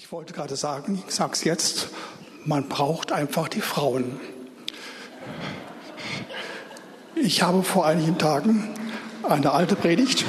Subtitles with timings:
[0.00, 1.88] Ich wollte gerade sagen, ich sage es jetzt,
[2.44, 4.20] man braucht einfach die Frauen.
[7.16, 8.76] Ich habe vor einigen Tagen
[9.28, 10.24] eine alte Predigt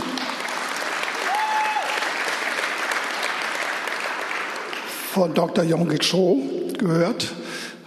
[5.12, 5.64] von Dr.
[5.64, 6.40] Yonggi Cho
[6.80, 7.32] gehört.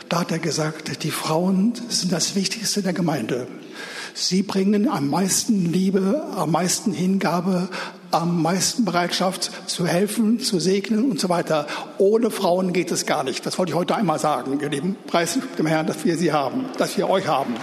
[0.08, 3.48] Da hat er gesagt, die Frauen sind das Wichtigste in der Gemeinde.
[4.14, 7.68] Sie bringen am meisten Liebe, am meisten Hingabe,
[8.12, 11.66] am meisten Bereitschaft zu helfen, zu segnen und so weiter.
[11.98, 13.44] Ohne Frauen geht es gar nicht.
[13.46, 14.96] Das wollte ich heute einmal sagen, ihr Lieben.
[15.07, 17.54] Preis dem Herrn, dass wir sie haben, dass wir euch haben.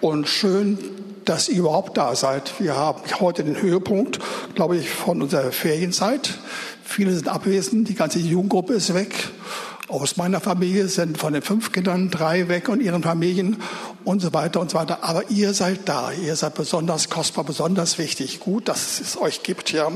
[0.00, 0.78] Und schön,
[1.24, 2.60] dass ihr überhaupt da seid.
[2.60, 4.18] Wir haben heute den Höhepunkt,
[4.54, 6.34] glaube ich, von unserer Ferienzeit.
[6.84, 9.14] Viele sind abwesend, die ganze Jugendgruppe ist weg.
[9.88, 13.60] Aus meiner Familie sind von den fünf Kindern drei weg und ihren Familien
[14.04, 15.00] und so weiter und so weiter.
[15.02, 16.10] Aber ihr seid da.
[16.10, 18.40] Ihr seid besonders kostbar, besonders wichtig.
[18.40, 19.92] Gut, dass es euch gibt hier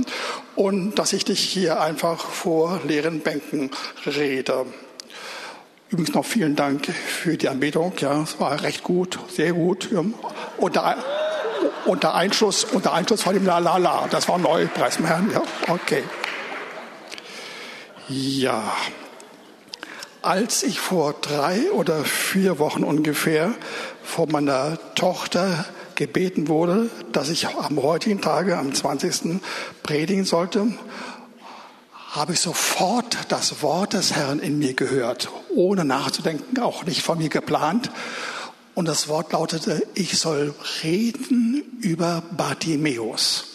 [0.56, 3.71] und dass ich dich hier einfach vor leeren Bänken
[4.04, 4.66] rede.
[5.88, 7.95] Übrigens noch vielen Dank für die Anbetung.
[7.99, 9.88] Ja, es war recht gut, sehr gut.
[9.90, 10.05] Ja.
[10.59, 10.96] Unter,
[11.87, 14.07] unter Einschluss, unter Einschluss von dem La La La.
[14.10, 15.30] Das war neu, preis Herrn.
[15.32, 16.05] Ja, okay.
[18.10, 18.77] Ja,
[20.29, 23.54] als ich vor drei oder vier Wochen ungefähr
[24.02, 29.40] von meiner Tochter gebeten wurde, dass ich am heutigen Tage, am 20.
[29.82, 30.66] predigen sollte,
[32.10, 37.16] habe ich sofort das Wort des Herrn in mir gehört, ohne nachzudenken, auch nicht von
[37.16, 37.90] mir geplant.
[38.74, 43.48] Und das Wort lautete, ich soll reden über Bartimäus.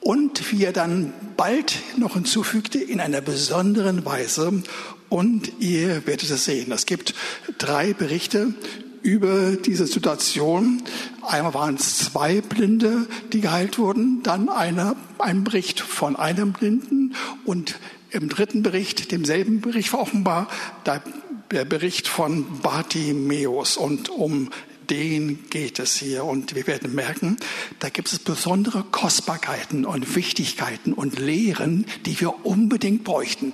[0.00, 4.62] Und wie er dann bald noch hinzufügte, in einer besonderen Weise.
[5.08, 6.72] Und ihr werdet es sehen.
[6.72, 7.14] Es gibt
[7.58, 8.54] drei Berichte
[9.02, 10.82] über diese Situation.
[11.22, 17.14] Einmal waren es zwei Blinde, die geheilt wurden, dann einer, ein Bericht von einem Blinden
[17.44, 17.78] und
[18.10, 20.48] im dritten Bericht, demselben Bericht war offenbar
[20.86, 24.50] der Bericht von Bartimäus und um
[24.90, 26.24] den geht es hier.
[26.24, 27.36] Und wir werden merken,
[27.78, 33.52] da gibt es besondere Kostbarkeiten und Wichtigkeiten und Lehren, die wir unbedingt bräuchten.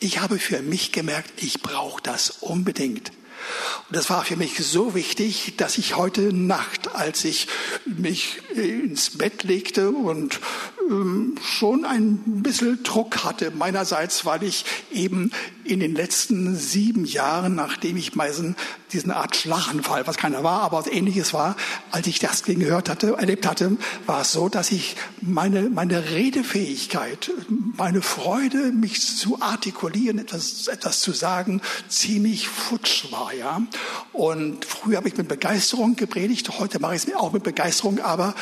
[0.00, 3.12] Ich habe für mich gemerkt, ich brauche das unbedingt.
[3.88, 7.48] Und das war für mich so wichtig, dass ich heute Nacht, als ich
[7.84, 10.40] mich ins Bett legte und
[10.90, 15.30] ähm, schon ein bisschen Druck hatte meinerseits, weil ich eben
[15.64, 18.56] in den letzten sieben Jahren, nachdem ich meisen
[18.92, 21.56] diesen Art Schlaganfall, was keiner war, aber was ähnliches war,
[21.90, 23.76] als ich das gehört hatte, erlebt hatte,
[24.06, 31.00] war es so, dass ich meine, meine Redefähigkeit, meine Freude, mich zu artikulieren, etwas, etwas
[31.00, 33.62] zu sagen, ziemlich futsch war, ja.
[34.12, 38.34] Und früher habe ich mit Begeisterung gepredigt, heute mache ich es auch mit Begeisterung, aber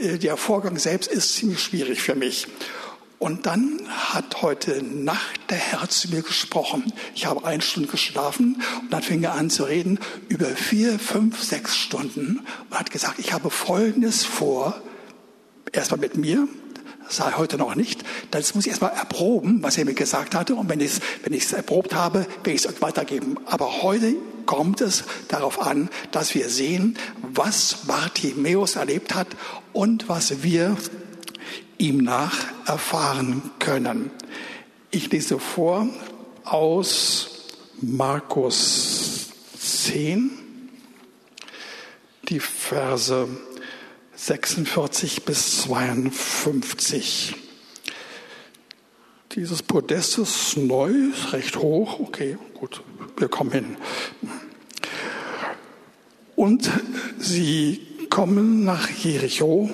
[0.00, 2.46] äh, der Vorgang selbst ist ziemlich schwierig für mich.
[3.18, 6.92] Und dann hat heute Nacht der Herr zu mir gesprochen.
[7.16, 9.98] Ich habe eine Stunde geschlafen und dann fing er an zu reden
[10.28, 14.80] über vier, fünf, sechs Stunden und hat gesagt, ich habe Folgendes vor.
[15.72, 16.48] Erstmal mit mir,
[17.08, 18.04] sei heute noch nicht.
[18.30, 20.54] Das muss ich erstmal erproben, was er mir gesagt hatte.
[20.54, 23.36] Und wenn ich es wenn erprobt habe, werde ich es euch weitergeben.
[23.46, 24.14] Aber heute
[24.46, 29.28] kommt es darauf an, dass wir sehen, was Bartimäus erlebt hat
[29.72, 30.76] und was wir
[31.76, 32.34] ihm nach
[32.66, 34.10] erfahren können.
[34.90, 35.86] Ich lese vor
[36.44, 37.30] aus
[37.80, 40.30] Markus 10,
[42.28, 43.28] die Verse
[44.28, 47.34] 46 bis 52.
[49.32, 51.98] Dieses Podest ist neu, ist recht hoch.
[51.98, 52.82] Okay, gut,
[53.16, 53.78] wir kommen hin.
[56.36, 56.70] Und
[57.18, 57.80] sie
[58.10, 59.70] kommen nach Jericho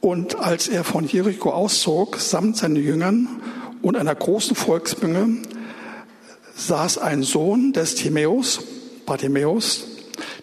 [0.00, 3.42] und als er von Jericho auszog, samt seinen Jüngern
[3.82, 5.42] und einer großen Volksmenge,
[6.54, 8.60] saß ein Sohn des Timäus,
[9.04, 9.84] Bartimäus,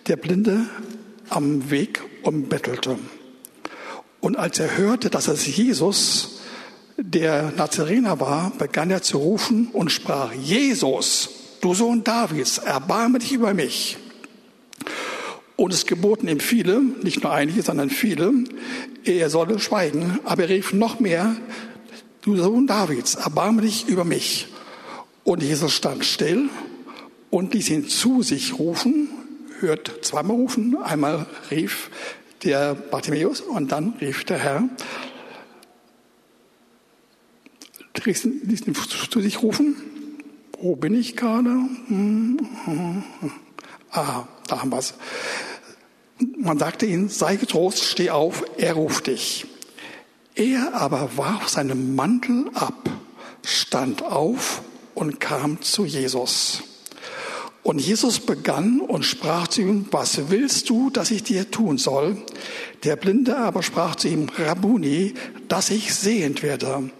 [0.07, 0.65] der Blinde,
[1.29, 2.97] am Weg und bettelte.
[4.19, 6.39] Und als er hörte, dass es Jesus,
[6.97, 11.29] der Nazarener war, begann er zu rufen und sprach, Jesus,
[11.61, 13.97] du Sohn Davids, erbarme dich über mich.
[15.55, 18.33] Und es geboten ihm viele, nicht nur einige, sondern viele,
[19.03, 20.19] er solle schweigen.
[20.23, 21.35] Aber er rief noch mehr,
[22.21, 24.47] du Sohn Davids, erbarme dich über mich.
[25.23, 26.49] Und Jesus stand still
[27.29, 29.09] und ließ ihn zu sich rufen,
[29.63, 31.89] hört zweimal rufen, einmal rief
[32.43, 34.69] der Bartimäus und dann rief der Herr,
[38.05, 38.75] ließ ihn
[39.09, 39.75] zu sich rufen,
[40.59, 41.49] wo bin ich gerade?
[41.87, 43.03] Hm.
[43.91, 44.93] Ah, da haben wir es.
[46.37, 49.45] Man sagte ihm, sei getrost, steh auf, er ruft dich.
[50.35, 52.89] Er aber warf seinen Mantel ab,
[53.45, 54.61] stand auf
[54.95, 56.63] und kam zu Jesus.
[57.63, 62.17] Und Jesus begann und sprach zu ihm, was willst du, dass ich dir tun soll?
[62.83, 65.13] Der Blinde aber sprach zu ihm, Rabuni,
[65.47, 66.91] dass ich sehend werde.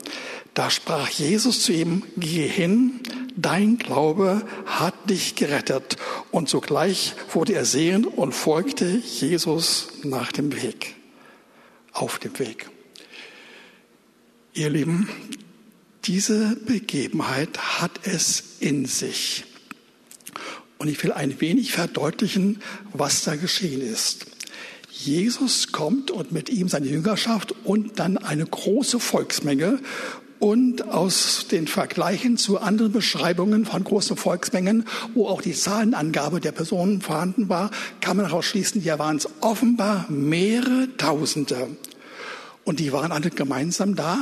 [0.53, 3.01] Da sprach Jesus zu ihm, geh hin,
[3.35, 5.97] dein Glaube hat dich gerettet.
[6.31, 10.95] Und sogleich wurde er sehend und folgte Jesus nach dem Weg,
[11.91, 12.69] auf dem Weg.
[14.53, 15.09] Ihr Lieben,
[16.05, 19.43] diese Begebenheit hat es in sich.
[20.83, 24.25] Und ich will ein wenig verdeutlichen, was da geschehen ist.
[24.91, 29.79] Jesus kommt und mit ihm seine Jüngerschaft und dann eine große Volksmenge.
[30.39, 34.83] Und aus den Vergleichen zu anderen Beschreibungen von großen Volksmengen,
[35.13, 37.71] wo auch die Zahlenangabe der Personen vorhanden war,
[38.01, 41.69] kann man daraus schließen, hier waren es offenbar mehrere Tausende.
[42.65, 44.17] Und die waren alle gemeinsam da.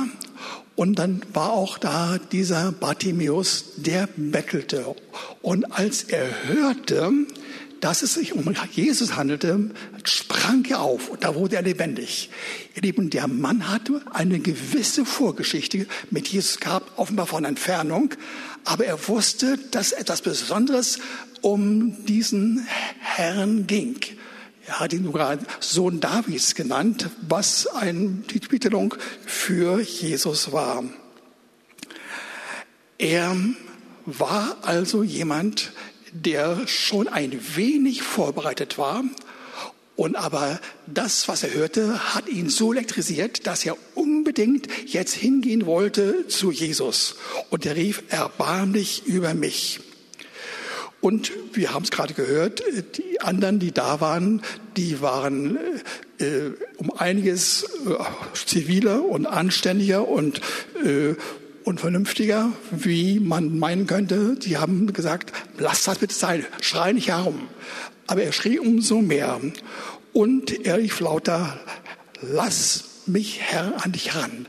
[0.74, 4.94] Und dann war auch da dieser Bartimäus, der bettelte.
[5.42, 7.12] Und als er hörte,
[7.82, 9.70] dass es sich um Jesus handelte,
[10.04, 12.30] sprang er auf und da wurde er lebendig.
[12.76, 18.14] Ihr Lieben, der Mann hatte eine gewisse Vorgeschichte mit Jesus gehabt, offenbar von Entfernung,
[18.64, 21.00] aber er wusste, dass etwas Besonderes
[21.40, 22.64] um diesen
[23.00, 23.96] Herrn ging.
[24.72, 28.94] Er hat ihn sogar Sohn Davids genannt, was eine Titelung
[29.26, 30.82] für Jesus war.
[32.96, 33.36] Er
[34.06, 35.72] war also jemand,
[36.12, 39.04] der schon ein wenig vorbereitet war.
[39.94, 45.66] Und aber das, was er hörte, hat ihn so elektrisiert, dass er unbedingt jetzt hingehen
[45.66, 47.16] wollte zu Jesus.
[47.50, 49.80] Und er rief erbärmlich über mich.
[51.02, 52.62] Und wir haben es gerade gehört,
[52.96, 54.40] die anderen, die da waren,
[54.76, 55.58] die waren
[56.18, 57.94] äh, um einiges äh,
[58.46, 60.40] ziviler und anständiger und
[60.84, 61.16] äh,
[61.64, 64.36] und vernünftiger, wie man meinen könnte.
[64.36, 67.48] Die haben gesagt, lass das bitte sein, schrei nicht herum.
[68.06, 69.40] Aber er schrie umso mehr.
[70.12, 71.58] Und er rief lauter,
[72.20, 74.46] lass mich, Herr, an dich ran.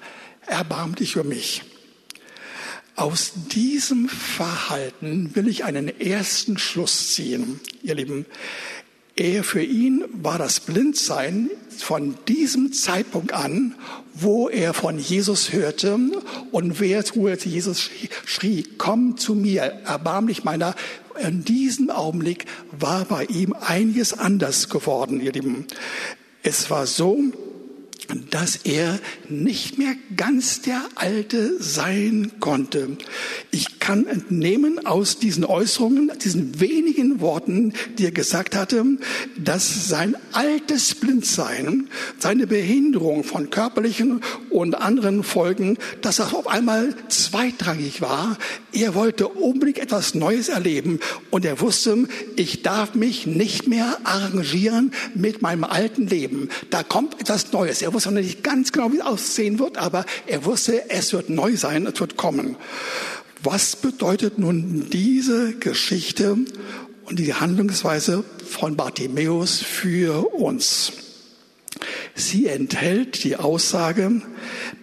[0.48, 1.64] Erbarm dich über mich.
[2.96, 8.26] Aus diesem Verhalten will ich einen ersten Schluss ziehen, ihr Lieben.
[9.16, 13.76] Er, für ihn war das Blindsein von diesem Zeitpunkt an,
[14.14, 16.00] wo er von Jesus hörte
[16.52, 17.90] und wer hörte Jesus
[18.26, 20.76] schrie, komm zu mir, erbarmlich meiner.
[21.20, 25.68] In diesem Augenblick war bei ihm einiges anders geworden, ihr Lieben.
[26.42, 27.20] Es war so,
[28.30, 32.98] dass er nicht mehr ganz der Alte sein konnte.
[33.52, 38.86] Ich kann entnehmen aus diesen Äußerungen, diesen wenigen Worten, die er gesagt hatte,
[39.38, 41.90] dass sein altes Blindsein,
[42.20, 48.38] seine Behinderung von körperlichen und anderen Folgen, dass das auf einmal zweitrangig war.
[48.74, 51.00] Er wollte unbedingt etwas Neues erleben
[51.30, 56.50] und er wusste, ich darf mich nicht mehr arrangieren mit meinem alten Leben.
[56.72, 57.84] Da kommt etwas Neues.
[57.84, 61.30] Er wusste noch nicht ganz genau, wie es aussehen wird, aber er wusste, es wird
[61.30, 62.56] neu sein, es wird kommen.
[63.44, 66.38] Was bedeutet nun diese Geschichte
[67.06, 70.94] und die Handlungsweise von Bartimäus für uns?
[72.16, 74.22] Sie enthält die Aussage,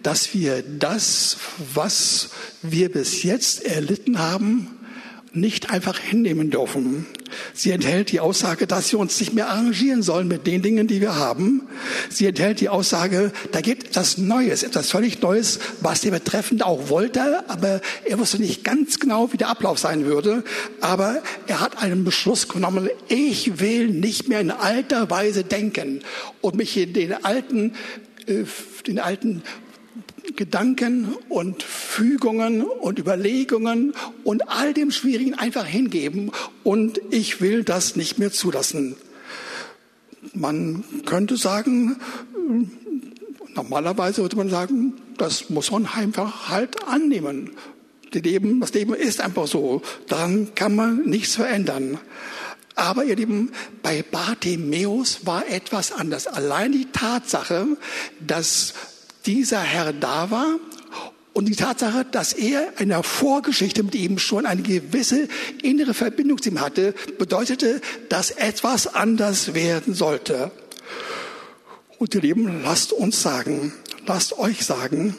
[0.03, 1.37] dass wir das,
[1.73, 2.29] was
[2.61, 4.67] wir bis jetzt erlitten haben,
[5.33, 7.05] nicht einfach hinnehmen dürfen.
[7.53, 11.01] Sie enthält die Aussage, dass wir uns nicht mehr arrangieren sollen mit den Dingen, die
[11.01, 11.67] wir haben.
[12.09, 16.89] Sie enthält die Aussage, da gibt etwas Neues, etwas völlig Neues, was der Betreffende auch
[16.89, 20.43] wollte, aber er wusste nicht ganz genau, wie der Ablauf sein würde.
[20.81, 26.01] Aber er hat einen Beschluss genommen, ich will nicht mehr in alter Weise denken
[26.41, 27.73] und mich in den alten,
[28.27, 28.43] äh,
[28.87, 29.43] den alten
[30.35, 36.31] Gedanken und Fügungen und Überlegungen und all dem Schwierigen einfach hingeben
[36.63, 38.95] und ich will das nicht mehr zulassen.
[40.33, 41.97] Man könnte sagen,
[43.55, 47.51] normalerweise würde man sagen, das muss man einfach halt annehmen.
[48.11, 49.81] Das Leben, das Leben ist einfach so.
[50.07, 51.97] Daran kann man nichts verändern.
[52.75, 53.51] Aber ihr Lieben,
[53.83, 56.27] bei Bartimäus war etwas anders.
[56.27, 57.67] Allein die Tatsache,
[58.19, 58.73] dass
[59.25, 60.59] dieser Herr da war
[61.33, 65.27] und die Tatsache, dass er in der Vorgeschichte mit ihm schon eine gewisse
[65.61, 70.51] innere Verbindung zu ihm hatte, bedeutete, dass etwas anders werden sollte.
[71.99, 73.73] Und ihr Lieben, lasst uns sagen,
[74.05, 75.15] lasst euch sagen,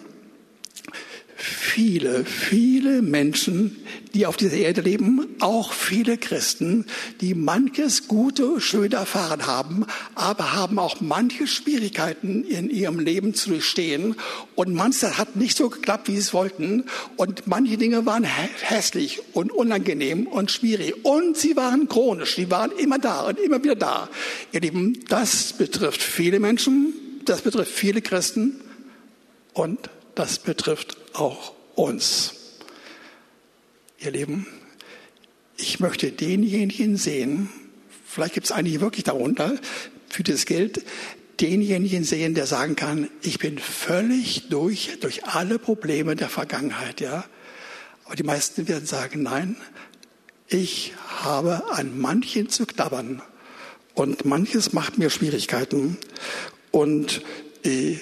[1.43, 3.85] viele, viele Menschen,
[4.15, 6.87] die auf dieser Erde leben, auch viele Christen,
[7.21, 9.85] die manches Gute, Schöne erfahren haben,
[10.15, 14.15] aber haben auch manche Schwierigkeiten in ihrem Leben zu durchstehen.
[14.55, 16.85] Und manches hat nicht so geklappt, wie sie es wollten.
[17.17, 21.05] Und manche Dinge waren hässlich und unangenehm und schwierig.
[21.05, 22.37] Und sie waren chronisch.
[22.37, 24.09] Sie waren immer da und immer wieder da.
[24.53, 26.93] Ihr Lieben, das betrifft viele Menschen.
[27.25, 28.61] Das betrifft viele Christen.
[29.55, 32.35] Und das betrifft auch uns.
[33.99, 34.47] Ihr Lieben,
[35.57, 37.49] ich möchte denjenigen sehen,
[38.07, 39.55] vielleicht gibt es einige wirklich darunter,
[40.09, 40.85] für das Geld,
[41.41, 47.25] denjenigen sehen, der sagen kann, ich bin völlig durch, durch alle Probleme der Vergangenheit, ja.
[48.05, 49.57] Aber die meisten werden sagen, nein,
[50.49, 53.23] ich habe an manchen zu knabbern
[53.95, 55.97] und manches macht mir Schwierigkeiten
[56.71, 57.23] und
[57.65, 57.97] äh,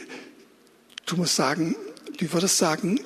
[1.06, 1.76] du musst sagen,
[2.20, 3.00] du würdest sagen,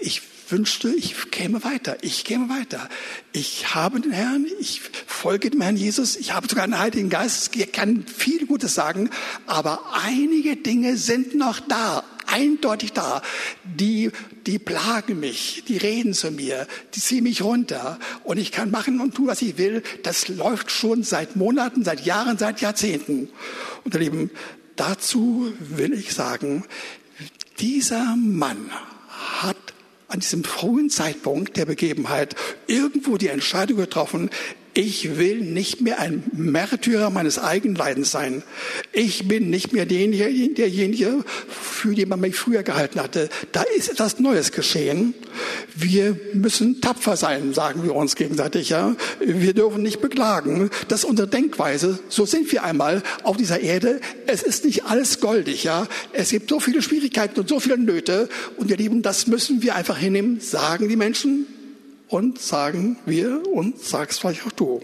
[0.00, 2.88] ich wünschte, ich käme weiter, ich käme weiter.
[3.32, 7.54] Ich habe den Herrn, ich folge dem Herrn Jesus, ich habe sogar einen Heiligen Geist,
[7.56, 9.10] ich kann viel Gutes sagen,
[9.46, 13.22] aber einige Dinge sind noch da, eindeutig da.
[13.64, 14.10] Die,
[14.46, 19.00] die plagen mich, die reden zu mir, die ziehen mich runter und ich kann machen
[19.00, 19.82] und tun, was ich will.
[20.02, 23.30] Das läuft schon seit Monaten, seit Jahren, seit Jahrzehnten.
[23.84, 24.30] Und ihr Lieben,
[24.76, 26.64] dazu will ich sagen,
[27.60, 28.70] dieser Mann
[29.08, 29.56] hat
[30.08, 32.34] an diesem frühen Zeitpunkt der Begebenheit
[32.66, 34.30] irgendwo die Entscheidung getroffen,
[34.78, 38.44] ich will nicht mehr ein Märtyrer meines eigenen Leidens sein.
[38.92, 43.28] Ich bin nicht mehr derjenige, für den man mich früher gehalten hatte.
[43.50, 45.14] Da ist etwas Neues geschehen.
[45.74, 48.68] Wir müssen tapfer sein, sagen wir uns gegenseitig.
[48.68, 50.70] Ja, wir dürfen nicht beklagen.
[50.86, 51.98] Das ist unsere Denkweise.
[52.08, 54.00] So sind wir einmal auf dieser Erde.
[54.28, 55.64] Es ist nicht alles goldig.
[55.64, 58.28] Ja, es gibt so viele Schwierigkeiten und so viele Nöte.
[58.56, 60.38] Und ihr Lieben, das müssen wir einfach hinnehmen.
[60.38, 61.46] Sagen die Menschen,
[62.08, 64.80] und sagen wir und sagst vielleicht auch du.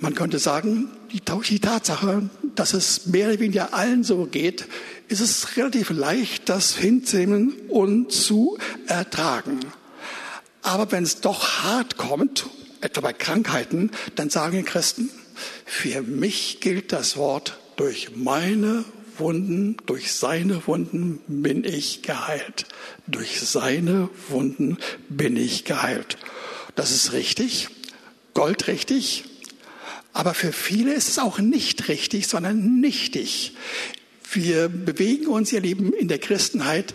[0.00, 4.66] Man könnte sagen, die, die Tatsache, dass es mehr oder weniger allen so geht,
[5.08, 9.60] ist es relativ leicht, das hinzunehmen und zu ertragen.
[10.62, 12.46] Aber wenn es doch hart kommt,
[12.80, 15.10] etwa bei Krankheiten, dann sagen die Christen,
[15.64, 18.84] für mich gilt das Wort, durch meine
[19.18, 22.66] Wunden, durch seine Wunden bin ich geheilt.
[23.06, 24.78] Durch seine Wunden
[25.08, 26.18] bin ich geheilt.
[26.74, 27.68] Das ist richtig,
[28.34, 29.24] goldrichtig,
[30.12, 33.54] aber für viele ist es auch nicht richtig, sondern nichtig.
[34.32, 36.94] Wir bewegen uns, ihr Lieben, in der Christenheit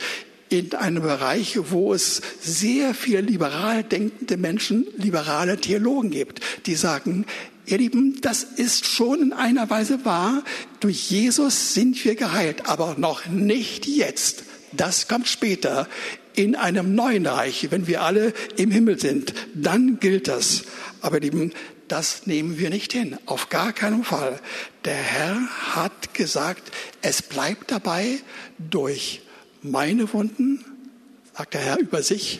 [0.49, 7.25] in einem Bereich, wo es sehr viele liberal denkende Menschen, liberale Theologen gibt, die sagen,
[7.67, 10.41] Ihr Lieben, das ist schon in einer Weise wahr.
[10.79, 14.43] Durch Jesus sind wir geheilt, aber noch nicht jetzt.
[14.71, 15.89] Das kommt später
[16.33, 19.33] in einem neuen Reich, wenn wir alle im Himmel sind.
[19.53, 20.63] Dann gilt das.
[21.01, 21.51] Aber ihr Lieben,
[21.89, 23.17] das nehmen wir nicht hin.
[23.25, 24.39] Auf gar keinen Fall.
[24.85, 25.37] Der Herr
[25.75, 26.71] hat gesagt,
[27.01, 28.19] es bleibt dabei,
[28.57, 29.23] durch
[29.61, 30.63] meine Wunden,
[31.37, 32.39] sagt der Herr über sich,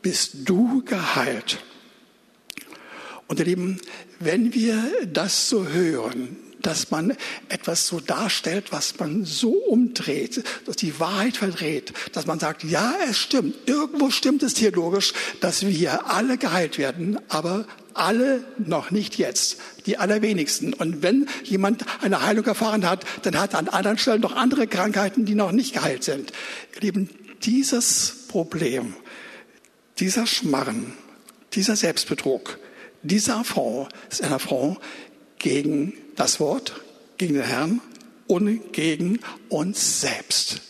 [0.00, 1.62] bist du geheilt.
[3.26, 3.80] Und ihr Lieben,
[4.20, 7.14] wenn wir das so hören, dass man
[7.48, 12.94] etwas so darstellt, was man so umdreht, dass die Wahrheit verdreht, dass man sagt, ja,
[13.08, 19.18] es stimmt, irgendwo stimmt es theologisch, dass wir alle geheilt werden, aber alle noch nicht
[19.18, 20.72] jetzt, die allerwenigsten.
[20.72, 24.66] Und wenn jemand eine Heilung erfahren hat, dann hat er an anderen Stellen noch andere
[24.66, 26.32] Krankheiten, die noch nicht geheilt sind.
[26.80, 27.10] Lieben,
[27.42, 28.94] dieses Problem,
[29.98, 30.94] dieser Schmarren,
[31.52, 32.58] dieser Selbstbetrug,
[33.04, 34.78] dieser Affront ist ein Affront
[35.38, 36.80] gegen das Wort,
[37.18, 37.80] gegen den Herrn
[38.26, 40.60] und gegen uns selbst.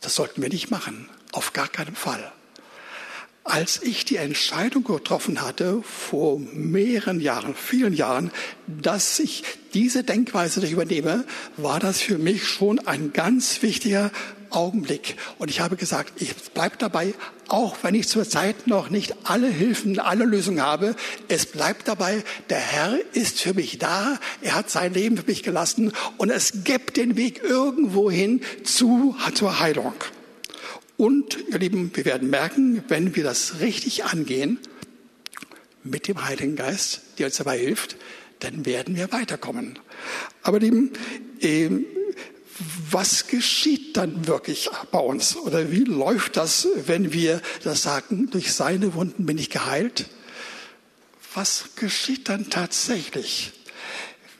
[0.00, 2.32] Das sollten wir nicht machen, auf gar keinen Fall.
[3.44, 8.30] Als ich die Entscheidung getroffen hatte, vor mehreren Jahren, vielen Jahren,
[8.66, 9.42] dass ich
[9.72, 11.24] diese Denkweise übernehme,
[11.56, 14.10] war das für mich schon ein ganz wichtiger
[14.50, 15.16] Augenblick.
[15.38, 17.14] Und ich habe gesagt, ich bleibe dabei,
[17.48, 20.94] auch wenn ich zurzeit noch nicht alle Hilfen, alle Lösungen habe.
[21.28, 24.18] Es bleibt dabei, der Herr ist für mich da.
[24.42, 29.16] Er hat sein Leben für mich gelassen und es gibt den Weg irgendwo hin zu,
[29.34, 29.94] zur Heilung.
[30.96, 34.58] Und, ihr Lieben, wir werden merken, wenn wir das richtig angehen,
[35.84, 37.96] mit dem Heiligen Geist, der uns dabei hilft,
[38.40, 39.78] dann werden wir weiterkommen.
[40.42, 40.92] Aber lieben,
[41.40, 41.84] ähm,
[42.90, 45.36] was geschieht dann wirklich bei uns?
[45.36, 50.06] Oder wie läuft das, wenn wir das sagen, durch seine Wunden bin ich geheilt?
[51.34, 53.52] Was geschieht dann tatsächlich?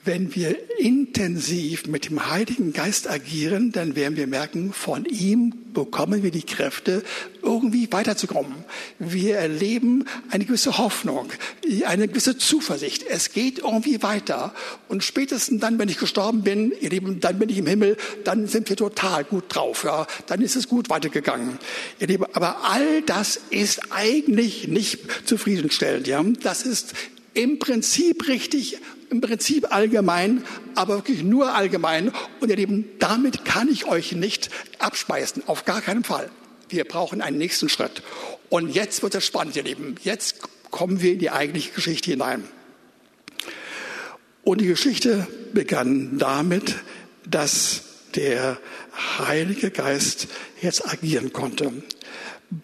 [0.09, 6.23] Wenn wir intensiv mit dem Heiligen Geist agieren, dann werden wir merken, von ihm bekommen
[6.23, 7.03] wir die Kräfte,
[7.43, 8.55] irgendwie weiterzukommen.
[8.97, 11.29] Wir erleben eine gewisse Hoffnung,
[11.85, 13.05] eine gewisse Zuversicht.
[13.07, 14.55] Es geht irgendwie weiter.
[14.87, 18.47] Und spätestens dann, wenn ich gestorben bin, ihr Lieben, dann bin ich im Himmel, dann
[18.47, 19.83] sind wir total gut drauf.
[19.83, 21.59] Ja, dann ist es gut weitergegangen.
[21.99, 26.07] Ihr Lieben, aber all das ist eigentlich nicht zufriedenstellend.
[26.07, 26.95] Ja, das ist
[27.35, 30.43] im Prinzip richtig, im Prinzip allgemein,
[30.75, 32.11] aber wirklich nur allgemein.
[32.39, 34.49] Und ihr Lieben, damit kann ich euch nicht
[34.79, 36.29] abspeisen, auf gar keinen Fall.
[36.69, 38.03] Wir brauchen einen nächsten Schritt.
[38.49, 39.95] Und jetzt wird es spannend, ihr Lieben.
[40.03, 40.37] Jetzt
[40.71, 42.43] kommen wir in die eigentliche Geschichte hinein.
[44.43, 46.75] Und die Geschichte begann damit,
[47.25, 47.83] dass
[48.15, 48.57] der
[49.19, 50.27] Heilige Geist
[50.61, 51.71] jetzt agieren konnte.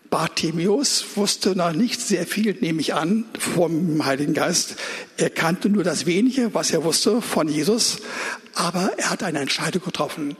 [0.09, 4.77] Bartimäus wusste noch nicht sehr viel, nehme ich an, vom Heiligen Geist.
[5.17, 7.99] Er kannte nur das wenige, was er wusste von Jesus,
[8.55, 10.37] aber er hat eine Entscheidung getroffen.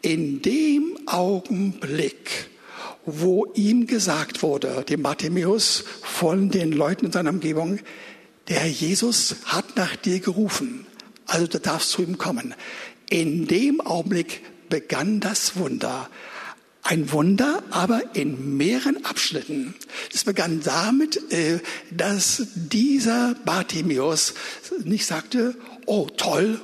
[0.00, 2.48] In dem Augenblick,
[3.04, 7.80] wo ihm gesagt wurde, dem Bartimäus von den Leuten in seiner Umgebung,
[8.48, 10.86] der Herr Jesus hat nach dir gerufen,
[11.26, 12.54] also du darfst zu ihm kommen.
[13.10, 16.08] In dem Augenblick begann das Wunder.
[16.88, 19.74] Ein Wunder, aber in mehreren Abschnitten.
[20.14, 21.58] Es begann damit, äh,
[21.90, 24.34] dass dieser Bartimäus
[24.84, 26.60] nicht sagte, oh toll,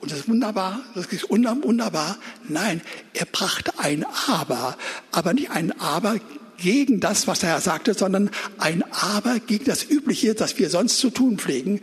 [0.00, 2.16] und das ist wunderbar, das ist wunderbar.
[2.48, 2.80] Nein,
[3.12, 4.78] er brachte ein Aber,
[5.12, 6.16] aber nicht ein Aber
[6.56, 11.10] gegen das, was er sagte, sondern ein Aber gegen das Übliche, das wir sonst zu
[11.10, 11.82] tun pflegen.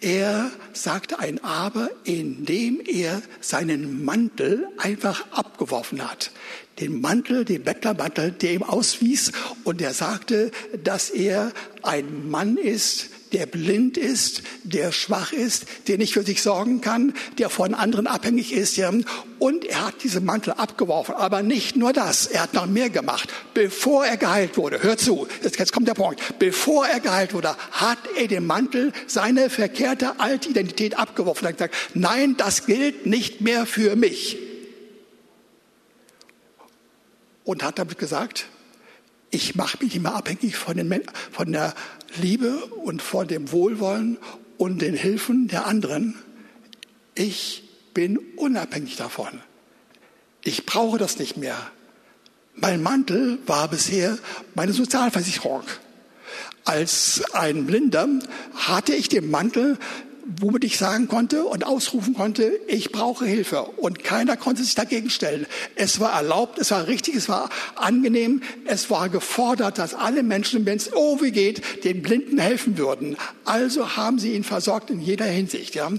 [0.00, 6.30] Er sagte ein Aber, indem er seinen Mantel einfach abgeworfen hat
[6.80, 9.32] den Mantel, den Bettlermantel, der ihm auswies
[9.64, 10.50] und er sagte,
[10.82, 16.42] dass er ein Mann ist, der blind ist, der schwach ist, der nicht für sich
[16.42, 18.80] sorgen kann, der von anderen abhängig ist.
[19.38, 21.14] Und er hat diesen Mantel abgeworfen.
[21.14, 23.28] Aber nicht nur das, er hat noch mehr gemacht.
[23.52, 27.54] Bevor er geheilt wurde, hört zu, jetzt, jetzt kommt der Punkt, bevor er geheilt wurde,
[27.72, 31.44] hat er den Mantel, seine verkehrte alte Identität abgeworfen.
[31.44, 34.47] Er hat gesagt, nein, das gilt nicht mehr für mich
[37.48, 38.44] und hat damit gesagt,
[39.30, 41.74] ich mache mich immer abhängig von, den, von der
[42.20, 44.18] Liebe und von dem Wohlwollen
[44.58, 46.14] und den Hilfen der anderen.
[47.14, 47.62] Ich
[47.94, 49.28] bin unabhängig davon.
[50.44, 51.56] Ich brauche das nicht mehr.
[52.54, 54.18] Mein Mantel war bisher
[54.54, 55.62] meine Sozialversicherung.
[56.66, 58.06] Als ein Blinder
[58.56, 59.78] hatte ich den Mantel
[60.36, 63.62] womit ich sagen konnte und ausrufen konnte, ich brauche Hilfe.
[63.62, 65.46] Und keiner konnte sich dagegen stellen.
[65.74, 70.66] Es war erlaubt, es war richtig, es war angenehm, es war gefordert, dass alle Menschen,
[70.66, 73.16] wenn es oh wie geht, den Blinden helfen würden.
[73.44, 75.74] Also haben sie ihn versorgt in jeder Hinsicht.
[75.74, 75.90] Ja.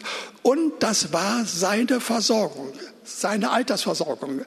[0.43, 2.71] Und das war seine Versorgung,
[3.03, 4.41] seine Altersversorgung.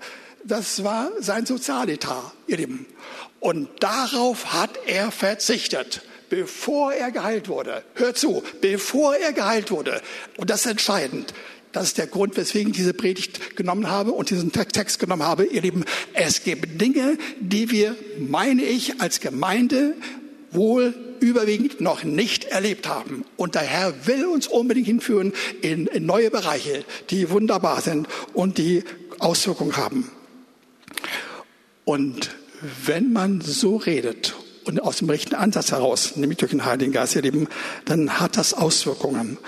[0.45, 2.87] Das war sein Sozialetat, ihr Lieben.
[3.41, 7.85] Und darauf hat er verzichtet bevor er geheilt wurde.
[7.93, 10.01] Hör zu, bevor er geheilt wurde.
[10.39, 11.35] Und das ist entscheidend.
[11.73, 15.45] Das ist der Grund, weswegen ich diese Predigt genommen habe und diesen Text genommen habe.
[15.45, 19.95] Ihr Lieben, es gibt Dinge, die wir, meine ich, als Gemeinde
[20.51, 23.27] wohl überwiegend noch nicht erlebt haben.
[23.37, 28.57] Und der Herr will uns unbedingt hinführen in, in neue Bereiche, die wunderbar sind und
[28.57, 28.85] die
[29.19, 30.11] Auswirkungen haben.
[31.85, 32.31] Und
[32.87, 37.17] wenn man so redet und aus dem rechten Ansatz heraus, nämlich durch den Heiligen Geist
[37.17, 37.49] erleben,
[37.85, 39.39] dann hat das Auswirkungen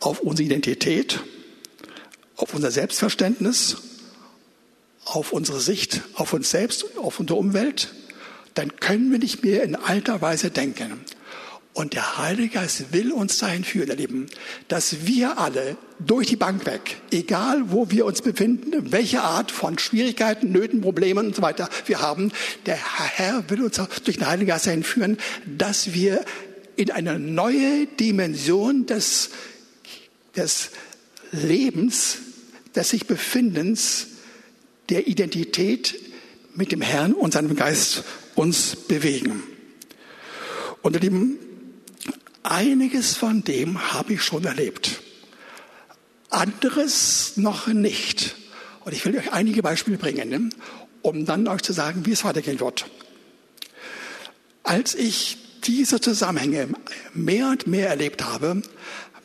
[0.00, 1.20] auf unsere Identität,
[2.36, 3.76] auf unser Selbstverständnis,
[5.04, 7.92] auf unsere Sicht auf uns selbst, auf unsere Umwelt.
[8.54, 11.04] Dann können wir nicht mehr in alter Weise denken.
[11.72, 14.26] Und der Heilige Geist will uns dahin führen, erleben,
[14.66, 19.78] dass wir alle durch die Bank weg, egal wo wir uns befinden, welche Art von
[19.78, 22.32] Schwierigkeiten, Nöten, Problemen und so weiter wir haben,
[22.66, 26.24] der Herr will uns durch den Heiligen Geist dahin führen, dass wir
[26.74, 29.30] in eine neue Dimension des,
[30.34, 30.70] des
[31.30, 32.18] Lebens,
[32.74, 34.08] des sich Befindens,
[34.88, 35.94] der Identität
[36.54, 38.02] mit dem Herrn und seinem Geist
[38.34, 39.44] uns bewegen.
[40.82, 41.38] Und ihr Lieben,
[42.42, 45.02] Einiges von dem habe ich schon erlebt.
[46.30, 48.36] Anderes noch nicht.
[48.84, 50.50] Und ich will euch einige Beispiele bringen, ne,
[51.02, 52.86] um dann euch zu sagen, wie es weitergehen wird.
[54.62, 56.68] Als ich diese Zusammenhänge
[57.12, 58.62] mehr und mehr erlebt habe,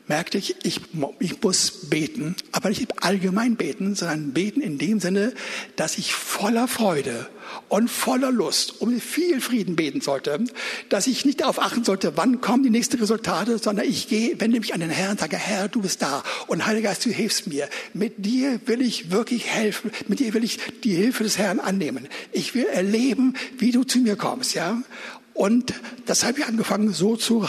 [0.08, 0.82] merkte ich, ich,
[1.20, 5.34] ich muss beten, aber nicht allgemein beten, sondern beten in dem Sinne,
[5.76, 7.28] dass ich voller Freude
[7.70, 10.44] und voller Lust um viel Frieden beten sollte,
[10.90, 14.60] dass ich nicht darauf achten sollte, wann kommen die nächsten Resultate, sondern ich gehe, wende
[14.60, 17.48] mich an den Herrn und sage, Herr, du bist da und Heiliger Geist, du hilfst
[17.48, 17.68] mir.
[17.94, 22.08] Mit dir will ich wirklich helfen, mit dir will ich die Hilfe des Herrn annehmen.
[22.32, 24.82] Ich will erleben, wie du zu mir kommst, ja.
[25.36, 25.74] Und
[26.06, 27.46] das habe ich angefangen, so zu,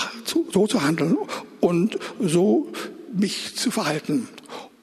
[0.53, 1.17] so zu handeln
[1.61, 2.69] und so
[3.15, 4.29] mich zu verhalten.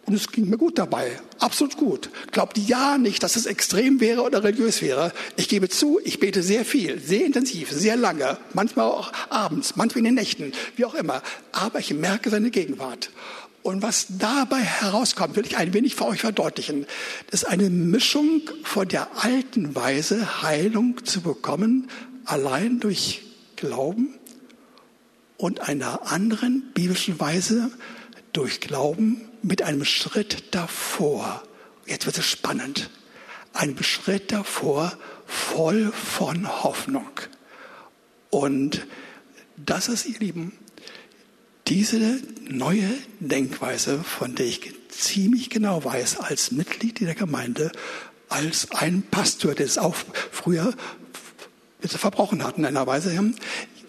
[0.05, 2.09] Und es ging mir gut dabei, absolut gut.
[2.31, 5.11] Glaubt ja nicht, dass es extrem wäre oder religiös wäre.
[5.35, 9.99] Ich gebe zu, ich bete sehr viel, sehr intensiv, sehr lange, manchmal auch abends, manchmal
[9.99, 11.21] in den Nächten, wie auch immer.
[11.51, 13.11] Aber ich merke seine Gegenwart.
[13.63, 16.85] Und was dabei herauskommt, will ich ein wenig für euch verdeutlichen.
[17.31, 21.89] Das ist eine Mischung von der alten Weise, Heilung zu bekommen,
[22.25, 23.21] allein durch
[23.55, 24.17] Glauben
[25.37, 27.71] und einer anderen biblischen Weise
[28.31, 31.43] durch Glauben mit einem Schritt davor.
[31.85, 32.89] Jetzt wird es spannend.
[33.53, 37.09] Ein Schritt davor voll von Hoffnung.
[38.29, 38.87] Und
[39.57, 40.53] das ist, ihr Lieben,
[41.67, 47.71] diese neue Denkweise, von der ich ziemlich genau weiß, als Mitglied der Gemeinde,
[48.29, 49.95] als ein Pastor, der es auch
[50.31, 50.73] früher
[51.91, 53.33] verbrochen hat in einer Weise.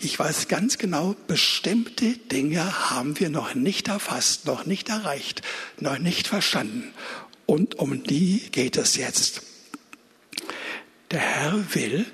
[0.00, 5.42] Ich weiß ganz genau, bestimmte Dinge haben wir noch nicht erfasst, noch nicht erreicht,
[5.80, 6.92] noch nicht verstanden.
[7.46, 9.42] Und um die geht es jetzt.
[11.11, 12.07] Der Herr will,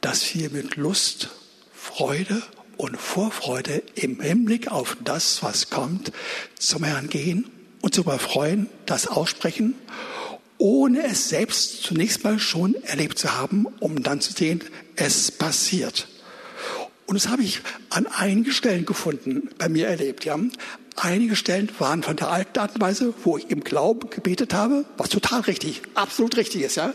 [0.00, 1.30] dass wir mit Lust,
[1.72, 2.42] Freude
[2.76, 6.12] und Vorfreude im Hinblick auf das, was kommt,
[6.58, 9.74] zum Herrn gehen und zu erfreuen, das aussprechen
[10.62, 14.62] ohne es selbst zunächst mal schon erlebt zu haben, um dann zu sehen,
[14.94, 16.06] es passiert.
[17.06, 20.24] Und das habe ich an einigen Stellen gefunden, bei mir erlebt.
[20.24, 20.38] Ja.
[20.94, 24.84] Einige Stellen waren von der alten Art und Weise, wo ich im Glauben gebetet habe,
[24.98, 26.76] was total richtig, absolut richtig ist.
[26.76, 26.94] Ja.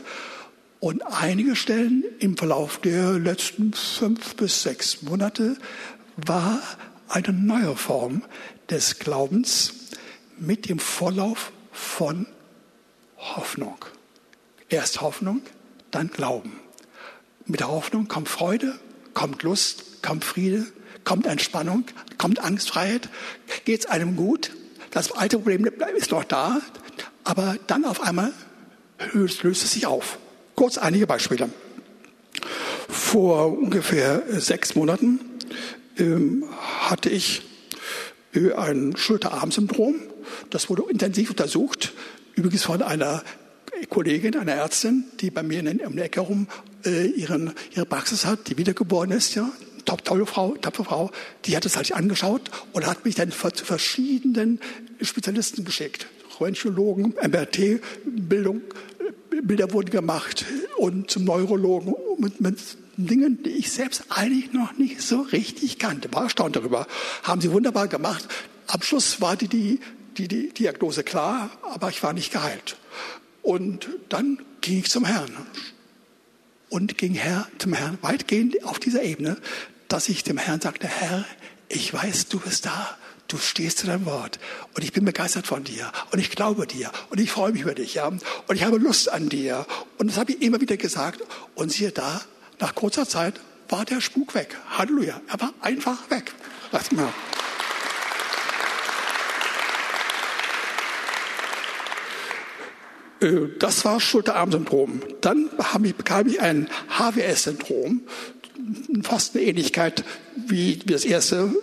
[0.79, 5.57] Und einige Stellen im Verlauf der letzten fünf bis sechs Monate
[6.15, 6.61] war
[7.09, 8.23] eine neue Form
[8.69, 9.73] des Glaubens
[10.39, 12.27] mit dem Vorlauf von
[13.37, 13.77] Hoffnung.
[14.69, 15.41] Erst Hoffnung,
[15.91, 16.59] dann Glauben.
[17.45, 18.77] Mit der Hoffnung kommt Freude,
[19.13, 20.65] kommt Lust, kommt Friede,
[21.05, 21.85] kommt Entspannung,
[22.17, 23.07] kommt Angstfreiheit.
[23.63, 24.51] Geht es einem gut?
[24.91, 26.59] Das alte Problem ist noch da,
[27.23, 28.33] aber dann auf einmal
[29.13, 30.17] löst, es sich auf.
[30.55, 31.49] Kurz einige Beispiele.
[32.89, 35.19] Vor ungefähr sechs Monaten
[35.97, 36.45] ähm,
[36.79, 37.43] hatte ich
[38.33, 39.95] äh, ein Schulterarmsyndrom.
[40.49, 41.93] Das wurde intensiv untersucht.
[42.37, 43.23] Übrigens von einer
[43.89, 46.47] Kollegin, einer Ärztin, die bei mir in, der Ecke herum
[46.85, 49.49] äh, ihren, ihre Praxis hat, die wiedergeboren ist, ja,
[49.85, 51.11] top, tolle Frau, tolle Frau,
[51.45, 54.59] die hat es halt angeschaut und hat mich dann zu verschiedenen
[55.01, 56.05] Spezialisten geschickt.
[56.39, 58.61] Röntgenologen, MRT-Bildung,
[59.41, 60.45] Bilder wurden gemacht
[60.77, 62.59] und zum Neurologen mit, mit
[62.97, 66.13] Dingen, die ich selbst eigentlich noch nicht so richtig kannte.
[66.13, 66.85] War erstaunt darüber.
[67.23, 68.27] Haben sie wunderbar gemacht.
[68.67, 69.79] Am Schluss war die, die
[70.17, 72.77] die, Diagnose klar, aber ich war nicht geheilt.
[73.43, 75.31] Und dann ging ich zum Herrn
[76.69, 79.37] und ging Herr, zum Herrn weitgehend auf dieser Ebene,
[79.87, 81.25] dass ich dem Herrn sagte, Herr,
[81.69, 82.97] ich weiß, du bist da.
[83.27, 84.39] Du stehst zu deinem Wort.
[84.73, 85.91] Und ich bin begeistert von dir.
[86.11, 86.91] Und ich glaube dir.
[87.09, 87.95] Und ich freue mich über dich.
[87.95, 88.07] Ja?
[88.07, 89.65] Und ich habe Lust an dir.
[89.97, 91.21] Und das habe ich immer wieder gesagt.
[91.55, 92.21] Und siehe da,
[92.59, 94.55] nach kurzer Zeit war der Spuk weg.
[94.77, 95.19] Halleluja.
[95.27, 96.31] Er war einfach weg.
[96.71, 97.13] Lass mal.
[103.59, 105.01] Das war Schulterarmsyndrom.
[105.21, 105.49] Dann
[105.81, 108.01] bekam ich ein HWS-Syndrom,
[109.03, 110.03] fast eine Ähnlichkeit
[110.35, 111.53] wie das erste,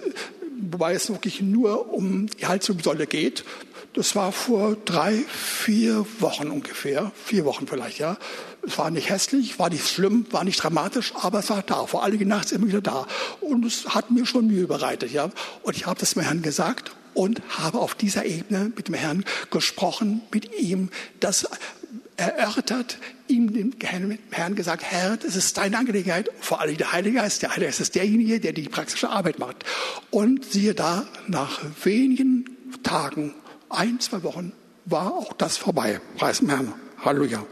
[0.70, 3.44] wobei es wirklich nur um die Halswirbelsäule geht.
[3.92, 8.16] Das war vor drei, vier Wochen ungefähr, vier Wochen vielleicht, ja.
[8.66, 12.02] Es war nicht hässlich, war nicht schlimm, war nicht dramatisch, aber es war da, vor
[12.02, 13.06] allem nachts immer wieder da.
[13.40, 15.30] Und es hat mir schon Mühe bereitet, ja.
[15.62, 19.24] Und ich habe das meinem Herrn gesagt und habe auf dieser Ebene mit dem Herrn
[19.50, 21.48] gesprochen, mit ihm das
[22.16, 23.72] erörtert, ihm dem
[24.30, 27.42] Herrn gesagt, Herr, das ist deine Angelegenheit, vor allem der Heilige Geist.
[27.42, 29.64] Der Heilige Geist ist derjenige, der die praktische Arbeit macht.
[30.10, 32.44] Und siehe da, nach wenigen
[32.82, 33.34] Tagen,
[33.68, 34.52] ein, zwei Wochen,
[34.84, 36.00] war auch das vorbei.
[36.16, 36.74] Preis dem Herrn.
[37.04, 37.44] Halleluja.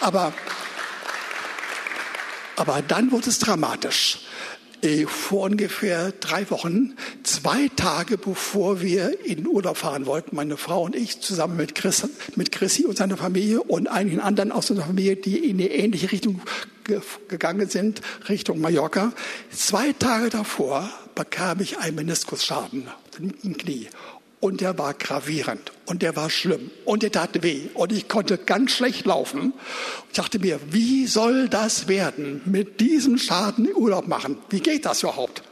[0.00, 0.32] Aber,
[2.56, 4.20] aber dann wurde es dramatisch.
[4.82, 10.84] Äh, vor ungefähr drei Wochen, zwei Tage bevor wir in Urlaub fahren wollten, meine Frau
[10.84, 14.86] und ich zusammen mit, Chris, mit Chrissy und seiner Familie und einigen anderen aus unserer
[14.86, 16.40] Familie, die in eine ähnliche Richtung
[17.28, 19.12] gegangen sind, Richtung Mallorca.
[19.52, 22.88] Zwei Tage davor bekam ich einen Meniskusschaden
[23.42, 23.88] im Knie.
[24.40, 28.38] Und der war gravierend und der war schlimm und der tat weh und ich konnte
[28.38, 29.52] ganz schlecht laufen.
[30.08, 34.38] Ich dachte mir, wie soll das werden, mit diesem Schaden Urlaub machen?
[34.48, 35.42] Wie geht das überhaupt?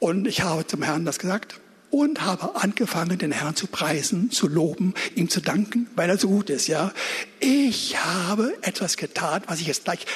[0.00, 4.48] Und ich habe zum Herrn das gesagt und habe angefangen, den Herrn zu preisen, zu
[4.48, 6.92] loben, ihm zu danken, weil er so gut ist, ja.
[7.38, 10.06] Ich habe etwas getan, was ich jetzt gleich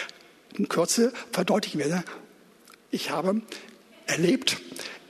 [0.57, 2.05] in Kürze verdeutlichen werde.
[2.91, 3.43] Ich habe
[4.07, 4.59] erlebt,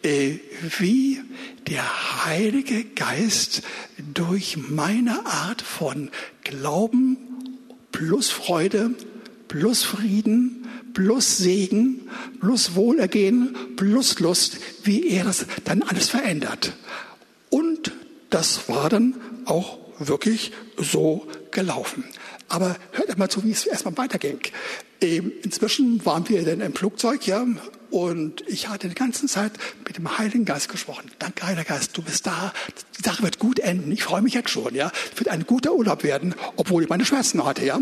[0.05, 1.21] wie
[1.67, 3.63] der Heilige Geist
[4.13, 6.11] durch meine Art von
[6.43, 7.17] Glauben
[7.91, 8.91] plus Freude,
[9.49, 12.09] plus Frieden, plus Segen,
[12.41, 16.75] plus Wohlergehen, plus Lust, wie er das dann alles verändert.
[17.51, 17.93] Und
[18.31, 19.15] das war dann
[19.47, 22.05] auch wirklich so gelaufen.
[22.49, 24.41] Aber hört einmal zu, wie es erstmal weiterging.
[25.01, 27.47] Ähm, inzwischen waren wir dann im Flugzeug, ja,
[27.95, 29.53] und ich hatte die ganze Zeit
[29.87, 31.13] mit dem Heiligen Geist gesprochen.
[31.21, 32.53] Danke, Heiliger Geist, du bist da.
[32.99, 33.93] Die Sache wird gut enden.
[33.93, 34.91] Ich freue mich jetzt schon, ja.
[35.13, 37.79] Es wird ein guter Urlaub werden, obwohl ich meine Schmerzen hatte, ja.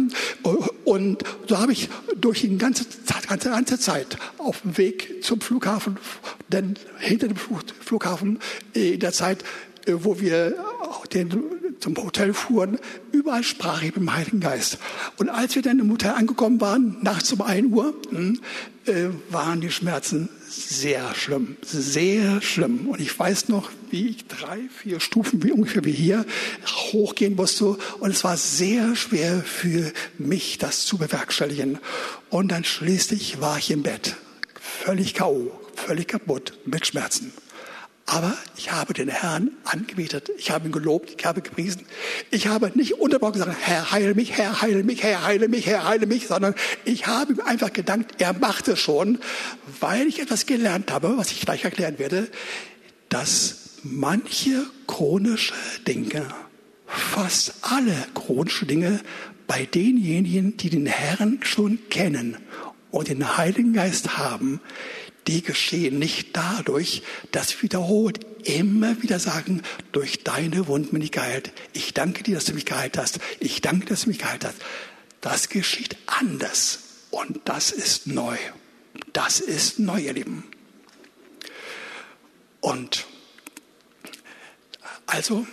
[0.85, 1.89] Und so habe ich
[2.21, 2.85] durch die ganze,
[3.27, 5.97] ganze, ganze Zeit auf dem Weg zum Flughafen,
[6.49, 7.39] denn hinter dem
[7.81, 8.39] Flughafen
[8.75, 9.43] in der Zeit,
[9.87, 10.63] äh, wo wir
[11.15, 11.31] den
[11.83, 12.79] zum Hotel fuhren,
[13.11, 14.79] überall sprach ich mit dem Heiligen Geist.
[15.19, 18.41] Und als wir dann im Hotel angekommen waren, nachts um 1 Uhr, hm,
[18.87, 22.87] äh, waren die Schmerzen sehr schlimm, sehr schlimm.
[22.89, 26.25] Und ich weiß noch, wie ich drei, vier Stufen, wie ungefähr wie hier,
[26.93, 27.77] hochgehen musste.
[27.99, 31.79] Und es war sehr schwer für mich, das zu bewerkstelligen.
[32.31, 34.17] Und dann schließlich war ich im Bett,
[34.55, 37.33] völlig K.O., völlig kaputt, mit Schmerzen.
[38.13, 41.87] Aber ich habe den Herrn angebetet, ich habe ihn gelobt, ich habe gepriesen.
[42.31, 45.89] Ich habe nicht unterbrochen gesagt, Herr, heile mich, Herr, heile mich, Herr, heile mich, Herr,
[45.89, 49.19] heile mich, sondern ich habe ihm einfach gedankt, er macht es schon,
[49.81, 52.29] weil ich etwas gelernt habe, was ich gleich erklären werde,
[53.09, 55.55] dass manche chronische
[55.89, 56.27] Dinge,
[56.87, 59.01] fast alle chronische Dinge
[59.47, 62.37] bei denjenigen, die den Herrn schon kennen
[62.91, 64.61] und den Heiligen Geist haben,
[65.27, 71.13] die geschehen nicht dadurch, dass wir wiederholt immer wieder sagen, durch deine Wunden bin ich
[71.13, 71.53] geheilt.
[71.73, 73.21] Ich danke dir, dass du mich geheilt hast.
[73.39, 74.57] Ich danke, dass du mich geheilt hast.
[75.21, 76.81] Das geschieht anders.
[77.11, 78.37] Und das ist neu.
[79.13, 80.45] Das ist neu, ihr Lieben.
[82.61, 83.07] Und
[85.07, 85.47] also,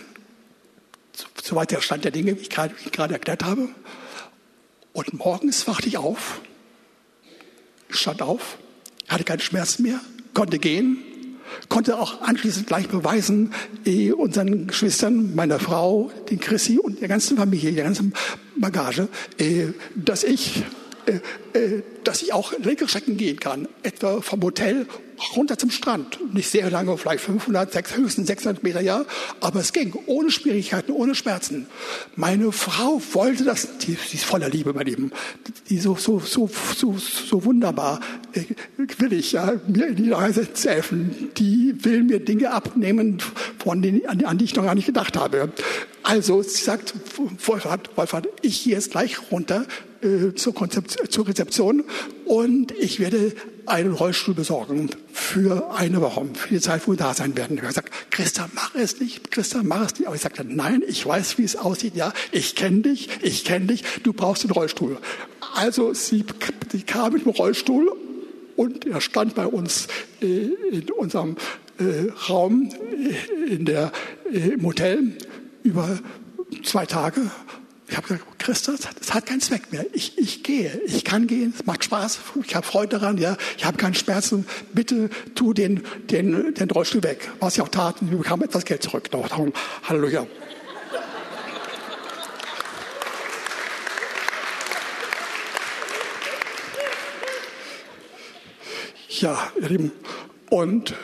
[1.42, 3.68] soweit der Stand der Dinge, wie ich gerade, wie ich gerade erklärt habe.
[4.92, 6.40] Und morgens wachte ich auf,
[7.90, 8.58] stand auf,
[9.10, 10.00] hatte keine Schmerzen mehr,
[10.32, 10.98] konnte gehen,
[11.68, 13.52] konnte auch anschließend gleich beweisen,
[13.84, 18.14] eh, unseren Geschwistern, meiner Frau, den Chrissy und der ganzen Familie, der ganzen
[18.56, 20.62] Bagage, eh, dass ich
[21.06, 24.86] äh, dass ich auch längere Strecken gehen kann, etwa vom Hotel
[25.36, 26.18] runter zum Strand.
[26.34, 29.04] Nicht sehr lange, vielleicht 500, 6, höchstens 600 Meter, ja,
[29.40, 31.66] aber es ging, ohne Schwierigkeiten, ohne Schmerzen.
[32.16, 35.12] Meine Frau wollte das, die, die ist voller Liebe, mein Lieben,
[35.68, 38.00] die so, so, so, so, so wunderbar
[38.32, 38.44] äh,
[38.98, 41.30] will ich, ja, mir in die Reise zu helfen.
[41.36, 43.18] Die will mir Dinge abnehmen,
[43.58, 45.52] von denen, an, an die ich noch gar nicht gedacht habe.
[46.02, 46.94] Also, sie sagt,
[47.46, 49.66] Wolfhard, Wolfhard, ich gehe jetzt gleich runter,
[50.02, 50.54] äh, zur,
[51.08, 51.84] zur, Rezeption
[52.24, 53.32] und ich werde
[53.66, 57.56] einen Rollstuhl besorgen für eine Woche, für die Zeit, wo wir da sein werden.
[57.56, 60.06] Ich habe gesagt, Christa, mach es nicht, Christa, mach es nicht.
[60.06, 61.94] Aber ich sagte, nein, ich weiß, wie es aussieht.
[61.94, 64.98] Ja, ich kenne dich, ich kenne dich, du brauchst den Rollstuhl.
[65.54, 66.24] Also sie,
[66.70, 67.92] sie kam mit dem Rollstuhl
[68.56, 69.88] und er stand bei uns
[70.20, 70.26] äh,
[70.70, 71.36] in unserem
[71.78, 73.92] äh, Raum äh, in der,
[74.30, 75.16] im Hotel
[75.62, 75.98] über
[76.64, 77.30] zwei Tage
[77.90, 79.84] ich habe gesagt, Christus, das hat keinen Zweck mehr.
[79.92, 83.64] Ich, ich gehe, ich kann gehen, es macht Spaß, ich habe Freude daran, ja, ich
[83.64, 84.46] habe keinen Schmerzen.
[84.72, 87.28] Bitte tu den, den, den Rollstuhl weg.
[87.40, 89.10] Was ich auch tat, wir bekamen etwas Geld zurück.
[89.10, 90.26] Darum, Halleluja.
[99.08, 99.92] Ja, ihr Lieben,
[100.48, 100.94] und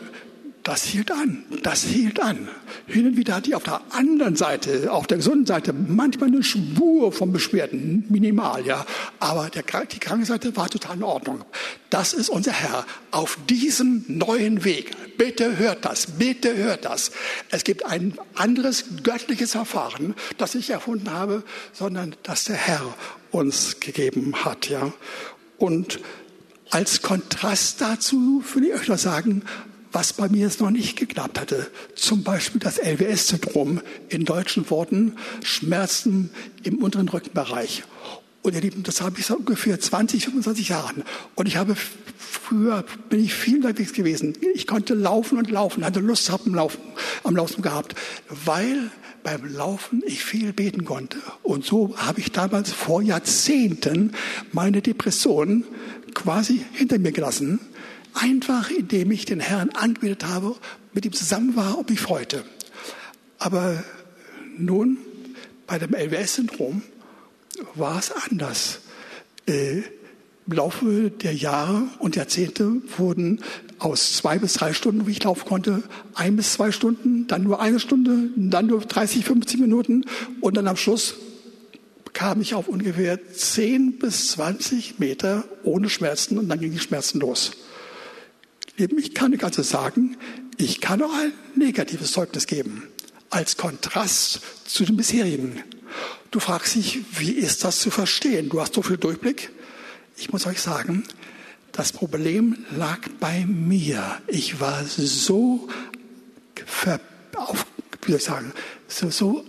[0.66, 2.48] das hielt an, das hielt an.
[2.88, 6.42] Hin und wieder hatte ich auf der anderen Seite, auf der gesunden Seite, manchmal eine
[6.42, 8.84] Spur von Beschwerden, minimal, ja.
[9.20, 11.44] Aber der, die Krankenseite war total in Ordnung.
[11.88, 15.16] Das ist unser Herr auf diesem neuen Weg.
[15.16, 17.12] Bitte hört das, bitte hört das.
[17.50, 22.92] Es gibt ein anderes göttliches Verfahren, das ich erfunden habe, sondern das der Herr
[23.30, 24.92] uns gegeben hat, ja.
[25.58, 26.00] Und
[26.70, 29.44] als Kontrast dazu würde ich euch noch sagen,
[29.96, 31.70] was bei mir es noch nicht geklappt hatte.
[31.94, 33.80] Zum Beispiel das LWS-Syndrom,
[34.10, 36.28] in deutschen Worten Schmerzen
[36.64, 37.82] im unteren Rückenbereich.
[38.42, 41.02] Und ihr Lieben, das habe ich seit ungefähr 20, 25 Jahren.
[41.34, 41.74] Und ich habe
[42.18, 44.36] früher, bin ich viel unterwegs gewesen.
[44.54, 46.82] Ich konnte laufen und laufen, hatte Lust am Laufen,
[47.24, 47.94] am Laufen gehabt,
[48.28, 48.90] weil
[49.22, 51.16] beim Laufen ich viel beten konnte.
[51.42, 54.12] Und so habe ich damals vor Jahrzehnten
[54.52, 55.64] meine Depression
[56.12, 57.60] quasi hinter mir gelassen.
[58.18, 60.56] Einfach indem ich den Herrn angebetet habe,
[60.94, 62.44] mit ihm zusammen war und mich freute.
[63.38, 63.84] Aber
[64.56, 64.96] nun
[65.66, 66.80] bei dem LWS-Syndrom
[67.74, 68.80] war es anders.
[69.46, 69.82] Äh,
[70.46, 73.42] Im Laufe der Jahre und Jahrzehnte wurden
[73.78, 75.82] aus zwei bis drei Stunden, wie ich laufen konnte,
[76.14, 80.06] ein bis zwei Stunden, dann nur eine Stunde, dann nur 30, 50 Minuten
[80.40, 81.16] und dann am Schluss
[82.14, 87.20] kam ich auf ungefähr 10 bis 20 Meter ohne Schmerzen und dann gingen die Schmerzen
[87.20, 87.52] los.
[88.76, 90.16] Ich kann also sagen,
[90.58, 92.82] ich kann auch ein negatives Zeugnis geben,
[93.30, 95.62] als Kontrast zu dem bisherigen.
[96.30, 98.48] Du fragst dich, wie ist das zu verstehen?
[98.50, 99.50] Du hast so viel Durchblick.
[100.16, 101.04] Ich muss euch sagen,
[101.72, 104.20] das Problem lag bei mir.
[104.26, 105.68] Ich war so,
[106.66, 107.00] ver,
[107.34, 107.66] auf,
[108.02, 108.52] wie soll ich sagen,
[108.88, 109.44] so, so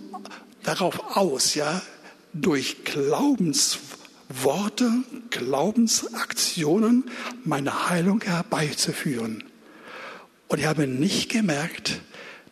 [0.62, 1.82] darauf aus, ja,
[2.32, 2.76] durch
[4.28, 4.92] Glaubensworte,
[5.30, 7.04] Glaubensaktionen
[7.44, 9.44] meine Heilung herbeizuführen.
[10.48, 12.00] Und ich habe nicht gemerkt,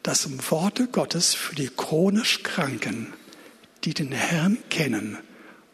[0.03, 3.13] dass Worte Gottes für die chronisch Kranken
[3.85, 5.17] die den Herrn kennen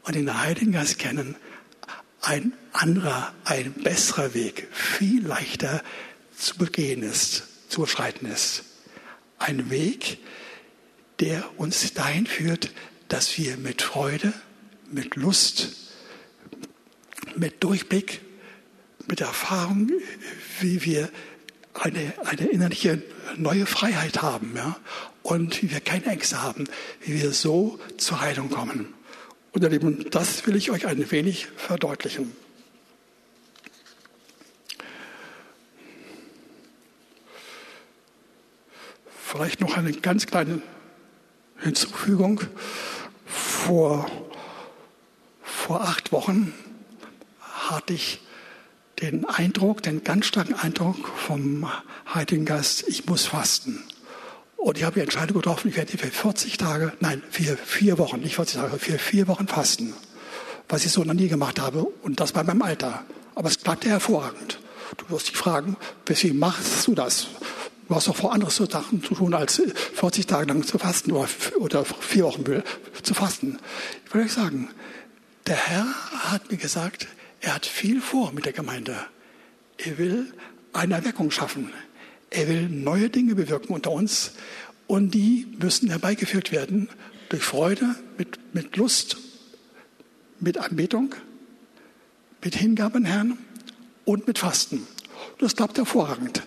[0.02, 1.34] und den Heiligen Geist kennen,
[2.20, 5.82] ein anderer, ein besserer Weg, viel leichter
[6.36, 8.64] zu begehen ist, zu beschreiten ist.
[9.38, 10.18] Ein Weg,
[11.20, 12.70] der uns dahin führt,
[13.08, 14.32] dass wir mit Freude,
[14.90, 15.91] mit Lust,
[17.36, 18.20] mit Durchblick,
[19.08, 19.90] mit Erfahrung,
[20.60, 21.10] wie wir
[21.74, 23.02] eine, eine innerliche
[23.36, 24.52] neue Freiheit haben.
[24.56, 24.76] Ja?
[25.22, 26.64] und wie wir keine Ängste haben,
[27.00, 28.92] wie wir so zur Heilung kommen.
[29.52, 32.32] Und ihr Lieben, das will ich euch ein wenig verdeutlichen.
[39.24, 40.60] Vielleicht noch eine ganz kleine
[41.58, 42.40] Hinzufügung.
[43.24, 44.10] Vor,
[45.42, 46.52] vor acht Wochen
[47.72, 48.20] hatte ich
[49.00, 51.68] den Eindruck, den ganz starken Eindruck vom
[52.12, 53.82] Heiligen Geist, ich muss fasten.
[54.56, 58.20] Und ich habe die Entscheidung getroffen, ich werde für 40 Tage, nein, für vier Wochen,
[58.20, 59.92] nicht 40 Tage, für vier Wochen fasten.
[60.68, 61.84] Was ich so noch nie gemacht habe.
[62.02, 63.04] Und das bei meinem Alter.
[63.34, 64.60] Aber es klappte hervorragend.
[64.96, 67.26] Du wirst dich fragen, weswegen machst du das?
[67.88, 69.60] Du hast doch vor anderes zu tun, als
[69.94, 72.44] 40 Tage lang zu fasten oder vier Wochen
[73.02, 73.58] zu fasten.
[74.06, 74.70] Ich will euch sagen,
[75.46, 75.86] der Herr
[76.30, 77.08] hat mir gesagt,
[77.42, 78.96] er hat viel vor mit der Gemeinde.
[79.76, 80.32] Er will
[80.72, 81.70] eine Erweckung schaffen.
[82.30, 84.32] Er will neue Dinge bewirken unter uns
[84.86, 86.88] und die müssen herbeigeführt werden
[87.28, 89.16] durch Freude, mit, mit Lust,
[90.38, 91.14] mit Anbetung,
[92.42, 93.38] mit Hingabe an Herrn
[94.04, 94.86] und mit Fasten.
[95.38, 96.42] Das klappt hervorragend.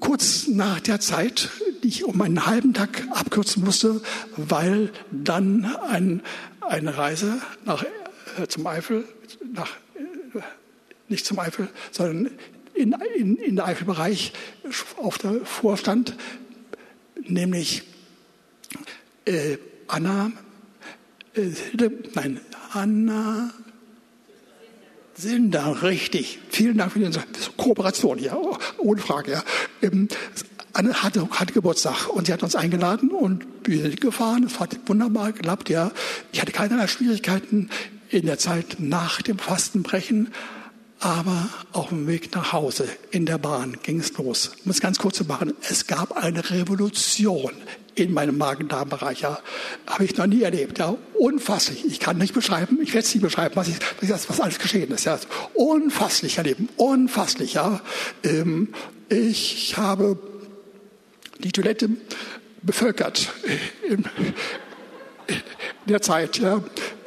[0.00, 1.48] Kurz nach der Zeit,
[1.82, 4.00] die ich um einen halben Tag abkürzen musste,
[4.36, 6.22] weil dann ein,
[6.60, 9.04] eine Reise nach, äh, zum Eifel,
[9.52, 10.40] nach, äh,
[11.08, 12.32] nicht zum Eifel, sondern
[12.74, 14.32] in, in, in der Eifelbereich
[14.96, 16.16] auf der Vorstand,
[17.26, 17.82] nämlich
[19.26, 20.32] äh, Anna,
[21.34, 21.50] äh,
[22.14, 22.40] nein,
[22.72, 23.50] Anna
[25.14, 26.38] Sinder, richtig.
[26.48, 27.18] Vielen Dank für die
[27.56, 28.38] Kooperation hier,
[28.78, 29.32] ohne Frage.
[29.32, 29.44] Ja.
[29.82, 30.08] Ähm,
[30.72, 34.44] Anne hatte, hatte Geburtstag und sie hat uns eingeladen und wir sind gefahren.
[34.44, 35.92] Es hat wunderbar geklappt, ja.
[36.32, 37.68] Ich hatte keinerlei Schwierigkeiten
[38.12, 40.32] in der Zeit nach dem Fastenbrechen.
[41.00, 44.52] Aber auf dem Weg nach Hause in der Bahn ging es los.
[44.64, 47.52] Um es ganz kurz zu machen, es gab eine Revolution
[47.96, 49.22] in meinem Magen-Darm-Bereich.
[49.22, 49.40] Ja,
[49.88, 50.78] habe ich noch nie erlebt.
[50.78, 51.84] Ja, unfasslich.
[51.86, 55.04] Ich kann nicht beschreiben, ich werde es nicht beschreiben, was, ich, was alles geschehen ist.
[55.04, 55.18] Ja,
[55.54, 57.54] unfasslich erleben, unfasslich.
[57.54, 57.80] Ja,
[58.22, 58.68] ähm,
[59.08, 60.18] ich habe
[61.40, 61.88] die Toilette
[62.62, 63.32] bevölkert
[63.88, 64.04] in,
[65.26, 65.42] in
[65.88, 66.38] der Zeit.
[66.38, 66.62] Ja.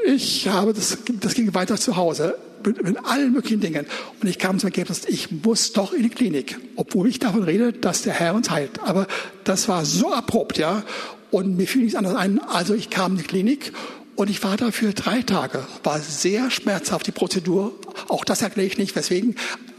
[0.05, 3.85] Ich habe das, das ging weiter zu Hause mit, mit allen möglichen Dingen.
[4.21, 7.73] Und ich kam zum Ergebnis, ich muss doch in die Klinik, obwohl ich davon rede,
[7.73, 8.81] dass der Herr uns heilt.
[8.83, 9.07] Aber
[9.43, 10.83] das war so abrupt, ja.
[11.31, 12.39] Und mir fiel nichts anderes ein.
[12.39, 13.73] Also ich kam in die Klinik
[14.15, 15.65] und ich war da für drei Tage.
[15.83, 17.73] War sehr schmerzhaft, die Prozedur.
[18.07, 19.35] Auch das erkläre ich nicht, weswegen.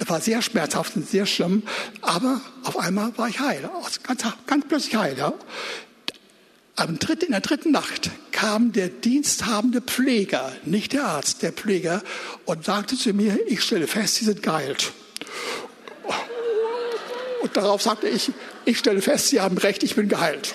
[0.07, 1.63] War sehr schmerzhaft und sehr schlimm.
[2.03, 3.69] Aber auf einmal war ich heil.
[4.03, 5.33] Ganz, ganz plötzlich heil, ja.
[6.79, 12.03] Am dritten, in der dritten Nacht kam der diensthabende Pfleger, nicht der Arzt, der Pfleger,
[12.45, 14.93] und sagte zu mir, ich stelle fest, Sie sind geheilt.
[17.43, 18.31] Und darauf sagte ich,
[18.67, 20.55] ich stelle fest, Sie haben recht, ich bin geheilt.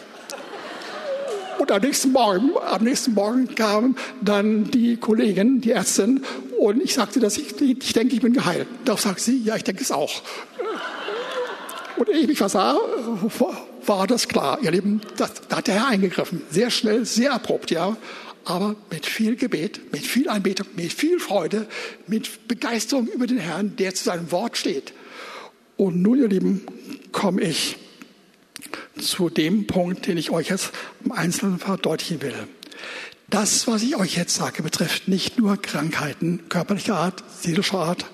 [1.57, 6.23] Und am nächsten Morgen, am nächsten Morgen kam dann die Kollegin, die Ärztin,
[6.59, 8.67] und ich sagte, dass ich, ich denke, ich bin geheilt.
[8.85, 10.21] Darauf sagt sie, ja, ich denke es auch.
[11.97, 12.77] Und ich mich versah,
[13.85, 14.59] war das klar.
[14.61, 16.41] Ihr Lieben, da hat der Herr eingegriffen.
[16.49, 17.97] Sehr schnell, sehr abrupt, ja.
[18.43, 21.67] Aber mit viel Gebet, mit viel Anbetung, mit viel Freude,
[22.07, 24.93] mit Begeisterung über den Herrn, der zu seinem Wort steht.
[25.77, 26.65] Und nun, ihr Lieben,
[27.11, 27.77] komme ich
[28.99, 30.71] zu dem Punkt, den ich euch jetzt
[31.03, 32.35] im Einzelnen verdeutlichen will.
[33.29, 38.05] Das, was ich euch jetzt sage, betrifft nicht nur Krankheiten körperlicher Art, seelischer Art,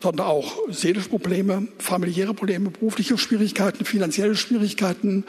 [0.00, 5.24] sondern auch seelische Probleme, familiäre Probleme, berufliche Schwierigkeiten, finanzielle Schwierigkeiten,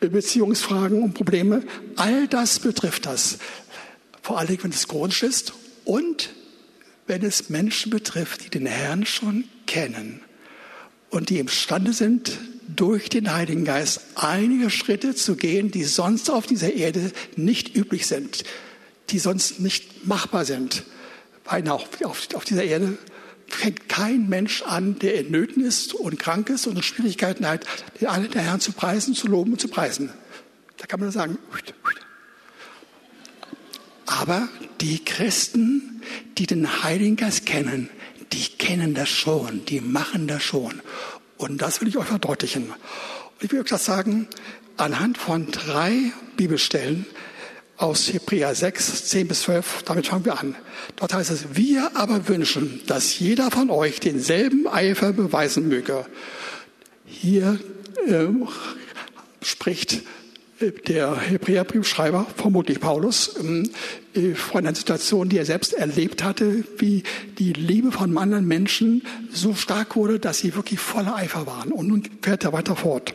[0.00, 1.62] Beziehungsfragen und Probleme.
[1.96, 3.38] All das betrifft das.
[4.22, 5.52] Vor allem, wenn es chronisch ist
[5.84, 6.30] und
[7.06, 10.20] wenn es Menschen betrifft, die den Herrn schon kennen
[11.10, 12.38] und die imstande sind,
[12.68, 18.06] durch den Heiligen Geist einige Schritte zu gehen, die sonst auf dieser Erde nicht üblich
[18.06, 18.44] sind,
[19.08, 20.84] die sonst nicht machbar sind.
[21.46, 22.98] Weil auch auf, auf dieser Erde
[23.48, 27.66] fängt kein Mensch an, der in Nöten ist und krank ist und Schwierigkeiten hat,
[28.00, 30.10] den alle der Herrn zu preisen, zu loben und zu preisen.
[30.76, 31.38] Da kann man sagen,
[34.06, 34.48] aber
[34.80, 36.02] die Christen,
[36.38, 37.90] die den Heiligen Geist kennen,
[38.32, 40.80] die kennen das schon, die machen das schon.
[41.36, 42.72] Und das will ich euch verdeutlichen.
[43.40, 44.28] Ich will euch das sagen,
[44.76, 47.06] anhand von drei Bibelstellen,
[47.78, 50.54] aus Hebräer 6, 10 bis 12, damit fangen wir an.
[50.96, 56.04] Dort heißt es, wir aber wünschen, dass jeder von euch denselben Eifer beweisen möge.
[57.06, 57.58] Hier
[58.06, 58.26] äh,
[59.40, 60.02] spricht
[60.60, 63.70] der Hebräerbriefschreiber, vermutlich Paulus, ähm,
[64.14, 67.04] äh, von einer Situation, die er selbst erlebt hatte, wie
[67.38, 69.02] die Liebe von anderen Menschen
[69.32, 71.70] so stark wurde, dass sie wirklich voller Eifer waren.
[71.70, 73.14] Und nun fährt er weiter fort.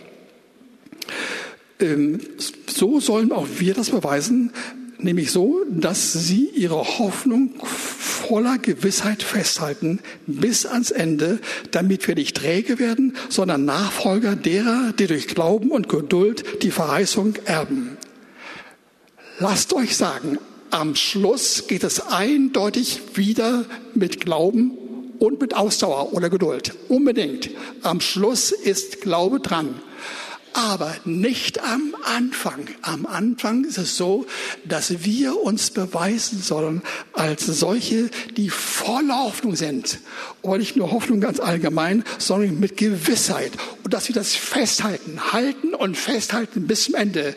[1.79, 2.19] Ähm,
[2.67, 4.51] so sollen auch wir das beweisen,
[4.99, 11.39] nämlich so, dass sie ihre Hoffnung voller Gewissheit festhalten bis ans Ende,
[11.71, 17.35] damit wir nicht träge werden, sondern Nachfolger derer, die durch Glauben und Geduld die Verheißung
[17.45, 17.97] erben.
[19.39, 20.37] Lasst euch sagen,
[20.69, 24.71] am Schluss geht es eindeutig wieder mit Glauben
[25.19, 26.75] und mit Ausdauer oder Geduld.
[26.87, 27.49] Unbedingt.
[27.81, 29.75] Am Schluss ist Glaube dran
[30.53, 32.67] aber nicht am Anfang.
[32.81, 34.25] Am Anfang ist es so,
[34.65, 36.81] dass wir uns beweisen sollen
[37.13, 39.99] als solche, die voller Hoffnung sind.
[40.41, 43.51] Und nicht nur Hoffnung ganz allgemein, sondern mit Gewissheit.
[43.83, 47.35] Und dass wir das festhalten, halten und festhalten bis zum Ende.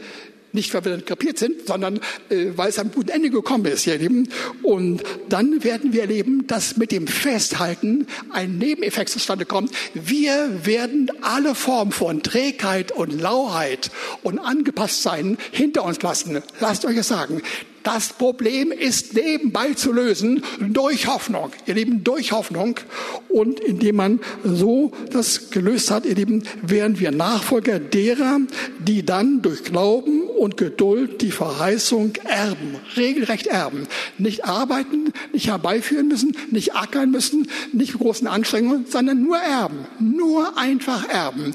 [0.56, 2.00] Nicht, weil wir dann kapiert sind, sondern
[2.30, 4.28] äh, weil es am guten Ende gekommen ist, ihr Lieben.
[4.62, 9.70] Und dann werden wir erleben, dass mit dem Festhalten ein Nebeneffekt zustande kommt.
[9.92, 13.90] Wir werden alle Formen von Trägheit und Lauheit
[14.22, 16.42] und angepasst sein hinter uns lassen.
[16.58, 17.42] Lasst euch es sagen.
[17.86, 21.52] Das Problem ist nebenbei zu lösen durch Hoffnung.
[21.66, 22.80] Ihr Lieben, durch Hoffnung.
[23.28, 28.40] Und indem man so das gelöst hat, ihr Lieben, wären wir Nachfolger derer,
[28.80, 33.86] die dann durch Glauben und Geduld die Verheißung erben, regelrecht erben.
[34.18, 39.86] Nicht arbeiten, nicht herbeiführen müssen, nicht ackern müssen, nicht großen Anstrengungen, sondern nur erben.
[40.00, 41.54] Nur einfach erben.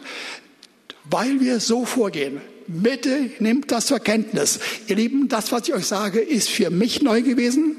[1.10, 2.40] Weil wir so vorgehen.
[2.68, 4.60] Bitte nehmt das zur Kenntnis.
[4.88, 7.76] Ihr Lieben, das, was ich euch sage, ist für mich neu gewesen,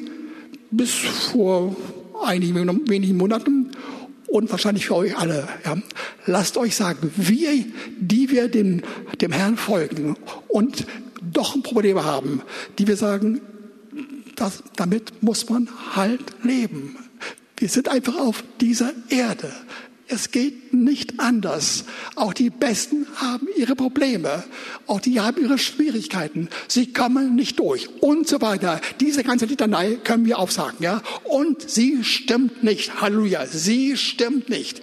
[0.71, 1.77] bis vor
[2.25, 3.71] einigen wenigen Monaten
[4.29, 5.49] und wahrscheinlich für euch alle.
[5.65, 5.77] Ja.
[6.27, 7.65] Lasst euch sagen, wir,
[7.99, 8.83] die wir dem,
[9.21, 10.17] dem Herrn folgen
[10.49, 10.87] und
[11.21, 12.43] doch Probleme haben,
[12.79, 13.41] die wir sagen,
[14.37, 16.97] das, damit muss man halt leben.
[17.59, 19.53] Wir sind einfach auf dieser Erde.
[20.13, 21.85] Es geht nicht anders.
[22.17, 24.45] Auch die Besten haben ihre Probleme.
[24.87, 26.51] Auch die haben ihre Schwierigkeiten.
[26.69, 28.79] Sie kommen nicht durch und so weiter.
[29.01, 31.01] Diese ganze Litanei können wir aufsagen, ja.
[31.25, 33.01] Und sie stimmt nicht.
[33.01, 33.47] Halleluja.
[33.47, 34.83] Sie stimmt nicht.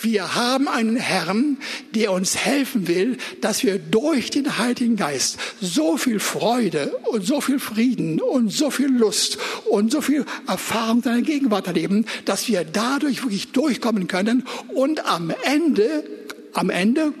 [0.00, 1.58] Wir haben einen Herrn,
[1.94, 7.40] der uns helfen will, dass wir durch den Heiligen Geist so viel Freude und so
[7.40, 9.38] viel Frieden und so viel Lust
[9.70, 14.44] und so viel Erfahrung seiner Gegenwart erleben, dass wir dadurch wirklich durchkommen können.
[14.74, 16.04] Und am Ende,
[16.52, 17.12] am Ende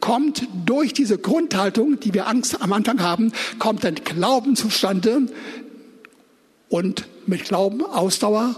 [0.00, 5.22] kommt durch diese Grundhaltung, die wir Angst am Anfang haben, kommt ein Glauben zustande
[6.68, 8.56] und mit Glauben Ausdauer.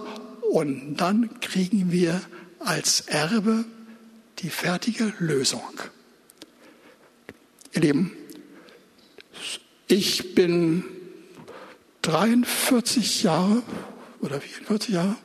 [0.50, 2.20] Und dann kriegen wir
[2.60, 3.64] als Erbe
[4.40, 5.62] die fertige Lösung.
[7.72, 8.12] Ihr Lieben,
[9.86, 10.84] ich bin
[12.02, 13.62] 43 Jahre
[14.20, 15.16] oder 44 Jahre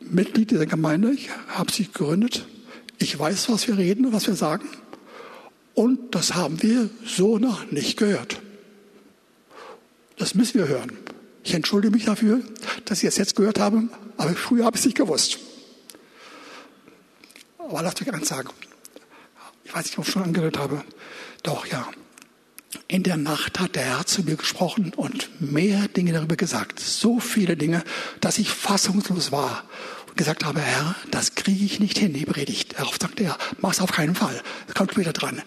[0.00, 1.12] Mitglied dieser Gemeinde.
[1.12, 2.46] Ich habe sie gegründet.
[2.98, 4.68] Ich weiß, was wir reden und was wir sagen.
[5.74, 8.40] Und das haben wir so noch nicht gehört.
[10.18, 10.92] Das müssen wir hören.
[11.44, 12.40] Ich entschuldige mich dafür,
[12.84, 15.38] dass ich es jetzt gehört habe, aber früher habe ich es nicht gewusst.
[17.72, 18.50] Aber lasst euch eins sagen.
[19.64, 20.84] Ich weiß nicht, ob ich schon angehört habe.
[21.42, 21.88] Doch, ja.
[22.86, 26.80] In der Nacht hat der Herr zu mir gesprochen und mehr Dinge darüber gesagt.
[26.80, 27.82] So viele Dinge,
[28.20, 29.64] dass ich fassungslos war
[30.06, 32.78] und gesagt habe, Herr, das kriege ich nicht hin, die Predigt.
[32.78, 34.42] Darauf sagte er, mach's auf keinen Fall.
[34.66, 35.40] Das kommt später dran.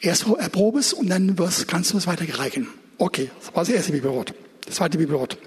[0.00, 1.34] Erst erprobe es und dann
[1.66, 2.68] kannst du es weitergereichen.
[2.98, 4.34] Okay, das war das erste Bibelwort.
[4.66, 5.38] Das zweite Bibelwort.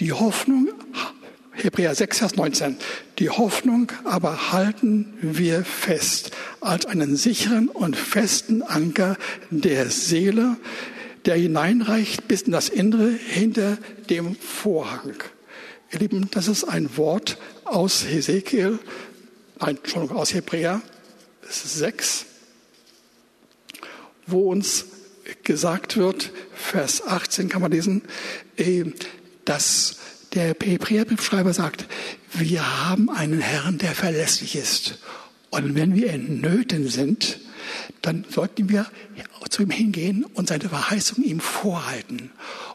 [0.00, 0.68] Die Hoffnung,
[1.58, 2.76] Hebräer 6, Vers 19.
[3.18, 6.30] Die Hoffnung aber halten wir fest
[6.60, 9.16] als einen sicheren und festen Anker
[9.50, 10.56] der Seele,
[11.24, 13.78] der hineinreicht bis in das Innere hinter
[14.10, 15.14] dem Vorhang.
[15.92, 18.78] Ihr Lieben, das ist ein Wort aus Hesekiel,
[19.58, 20.82] nein, schon aus Hebräer
[21.48, 22.26] 6,
[24.26, 24.84] wo uns
[25.42, 28.02] gesagt wird, Vers 18 kann man lesen,
[29.46, 29.96] dass
[30.36, 31.86] der Hebräerbriefschreiber sagt,
[32.32, 34.98] wir haben einen Herrn, der verlässlich ist.
[35.50, 37.40] Und wenn wir in Nöten sind,
[38.02, 38.86] dann sollten wir
[39.48, 42.30] zu ihm hingehen und seine Verheißung ihm vorhalten.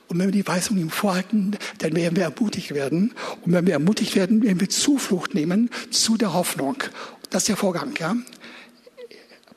[0.07, 3.13] Und wenn wir die Verheißung ihm vorhalten, dann werden wir ermutigt werden.
[3.45, 6.83] Und wenn wir ermutigt werden, werden wir Zuflucht nehmen zu der Hoffnung.
[7.29, 8.15] Das ist der Vorgang, ja.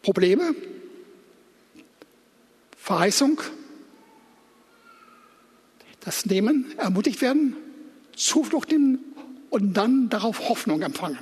[0.02, 0.54] Probleme,
[2.76, 3.40] Verheißung,
[6.00, 7.56] das Nehmen, ermutigt werden,
[8.16, 8.98] Zuflucht nehmen
[9.50, 11.18] und dann darauf Hoffnung empfangen.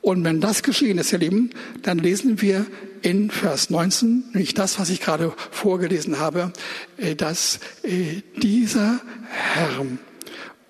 [0.00, 1.50] Und wenn das geschehen ist, ihr Lieben,
[1.82, 2.66] dann lesen wir
[3.00, 6.52] in Vers 19, nicht das, was ich gerade vorgelesen habe,
[6.98, 9.00] äh, dass äh, dieser
[9.30, 9.86] Herr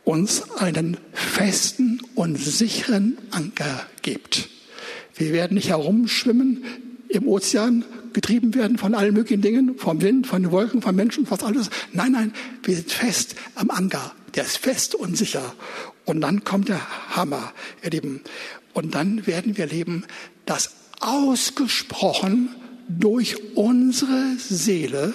[0.04, 4.48] uns einen festen und sicheren Anker gibt.
[5.16, 6.64] Wir werden nicht herumschwimmen
[7.08, 7.84] im Ozean,
[8.14, 11.68] getrieben werden von allen möglichen Dingen, vom Wind, von den Wolken, von Menschen, fast alles.
[11.92, 14.14] Nein, nein, wir sind fest am Anker.
[14.34, 15.54] Der ist fest und sicher.
[16.04, 16.80] Und dann kommt der
[17.16, 17.52] Hammer,
[17.82, 18.20] ihr Lieben.
[18.72, 20.04] Und dann werden wir leben,
[20.46, 22.48] dass ausgesprochen
[22.88, 25.14] durch unsere Seele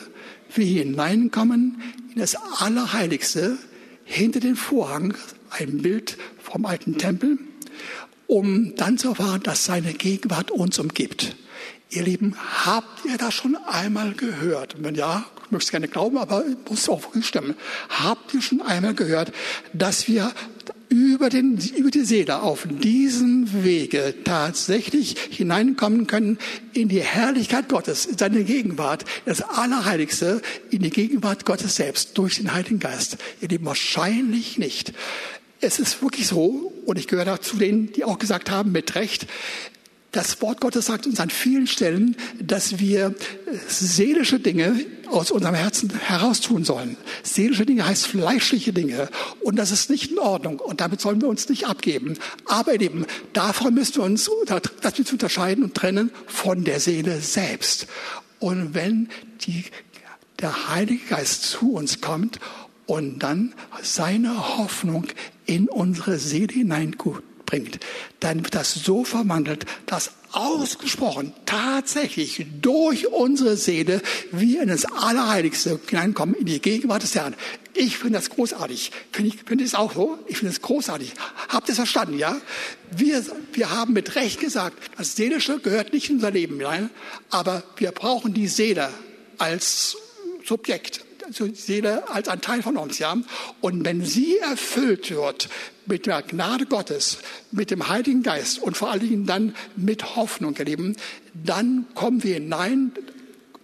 [0.53, 1.81] wir hineinkommen
[2.13, 3.57] in das Allerheiligste,
[4.03, 5.13] hinter den Vorhang,
[5.51, 7.37] ein Bild vom alten Tempel,
[8.27, 11.35] um dann zu erfahren, dass seine Gegenwart uns umgibt.
[11.91, 12.35] Ihr Lieben,
[12.65, 14.75] habt ihr das schon einmal gehört?
[14.77, 17.55] wenn ja, ich möchte es gerne glauben, aber muss auch wirklich stimmen.
[17.89, 19.31] Habt ihr schon einmal gehört,
[19.73, 20.31] dass wir
[20.89, 26.37] über, den, über die Seele auf diesem Wege tatsächlich hineinkommen können
[26.73, 32.35] in die Herrlichkeit Gottes, in seine Gegenwart, das Allerheiligste, in die Gegenwart Gottes selbst durch
[32.35, 33.17] den Heiligen Geist.
[33.41, 34.93] Ihr Lieben, wahrscheinlich nicht.
[35.59, 39.25] Es ist wirklich so, und ich gehöre dazu denen, die auch gesagt haben, mit Recht,
[40.11, 43.13] das Wort Gottes sagt uns an vielen Stellen, dass wir
[43.67, 46.97] seelische Dinge aus unserem Herzen heraustun sollen.
[47.21, 49.09] Seelische Dinge heißt fleischliche Dinge.
[49.41, 50.59] Und das ist nicht in Ordnung.
[50.59, 52.17] Und damit sollen wir uns nicht abgeben.
[52.45, 54.29] Aber eben, davon müssen wir uns,
[54.81, 57.87] das müssen unterscheiden und trennen von der Seele selbst.
[58.39, 59.09] Und wenn
[59.41, 59.65] die,
[60.39, 62.39] der Heilige Geist zu uns kommt
[62.87, 63.53] und dann
[63.83, 65.05] seine Hoffnung
[65.45, 67.79] in unsere Seele hineingut, bringt,
[68.19, 75.79] dann wird das so verwandelt, dass ausgesprochen tatsächlich durch unsere Seele wir in das Allerheiligste
[75.87, 77.35] hineinkommen, in die Gegenwart des Herrn.
[77.73, 78.91] Ich finde das großartig.
[79.11, 80.19] Finde ich, finde es auch so?
[80.27, 81.13] Ich finde es großartig.
[81.47, 82.39] Habt ihr es verstanden, ja?
[82.95, 86.91] Wir, wir haben mit Recht gesagt, das Seelische gehört nicht in unser Leben hinein,
[87.31, 88.89] aber wir brauchen die Seele
[89.39, 89.97] als
[90.45, 93.15] Subjekt, Seele als ein Teil von uns, ja.
[93.61, 95.49] Und wenn sie erfüllt wird
[95.85, 97.19] mit der Gnade Gottes,
[97.51, 100.95] mit dem Heiligen Geist und vor allen Dingen dann mit Hoffnung, erleben,
[101.33, 102.91] dann kommen wir hinein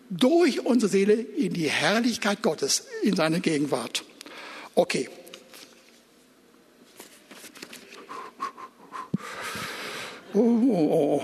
[0.09, 4.03] durch unsere Seele in die Herrlichkeit Gottes, in seine Gegenwart.
[4.75, 5.09] Okay.
[10.33, 11.23] Oh, oh,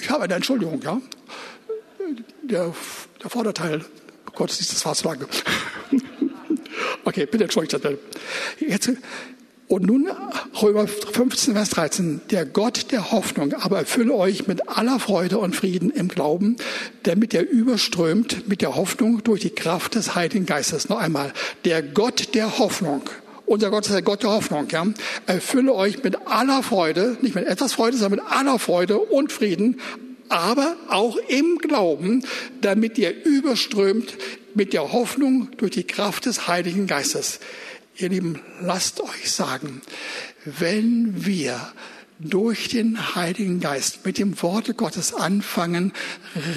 [0.00, 1.00] Ich habe eine Entschuldigung, ja.
[2.42, 2.74] Der
[3.22, 3.84] der Vorderteil
[4.34, 5.26] Gottesdienst, das war zu lange.
[7.04, 7.78] okay, bitte entschuldigt.
[8.58, 8.90] Jetzt,
[9.68, 10.08] und nun
[10.60, 12.20] Römer 15, Vers 13.
[12.30, 16.56] Der Gott der Hoffnung aber erfülle euch mit aller Freude und Frieden im Glauben,
[17.04, 20.88] damit er überströmt mit der Hoffnung durch die Kraft des Heiligen Geistes.
[20.88, 21.32] Noch einmal.
[21.64, 23.02] Der Gott der Hoffnung.
[23.46, 24.86] Unser Gott ist der Gott der Hoffnung, ja.
[25.26, 29.80] Erfülle euch mit aller Freude, nicht mit etwas Freude, sondern mit aller Freude und Frieden
[30.32, 32.24] aber auch im Glauben,
[32.62, 34.16] damit ihr überströmt
[34.54, 37.38] mit der Hoffnung durch die Kraft des Heiligen Geistes.
[37.96, 39.82] Ihr Lieben, lasst euch sagen,
[40.44, 41.72] wenn wir
[42.18, 45.92] durch den Heiligen Geist mit dem Worte Gottes anfangen,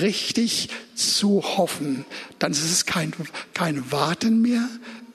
[0.01, 2.05] richtig zu hoffen,
[2.39, 3.11] dann ist es kein,
[3.53, 4.69] kein Warten mehr,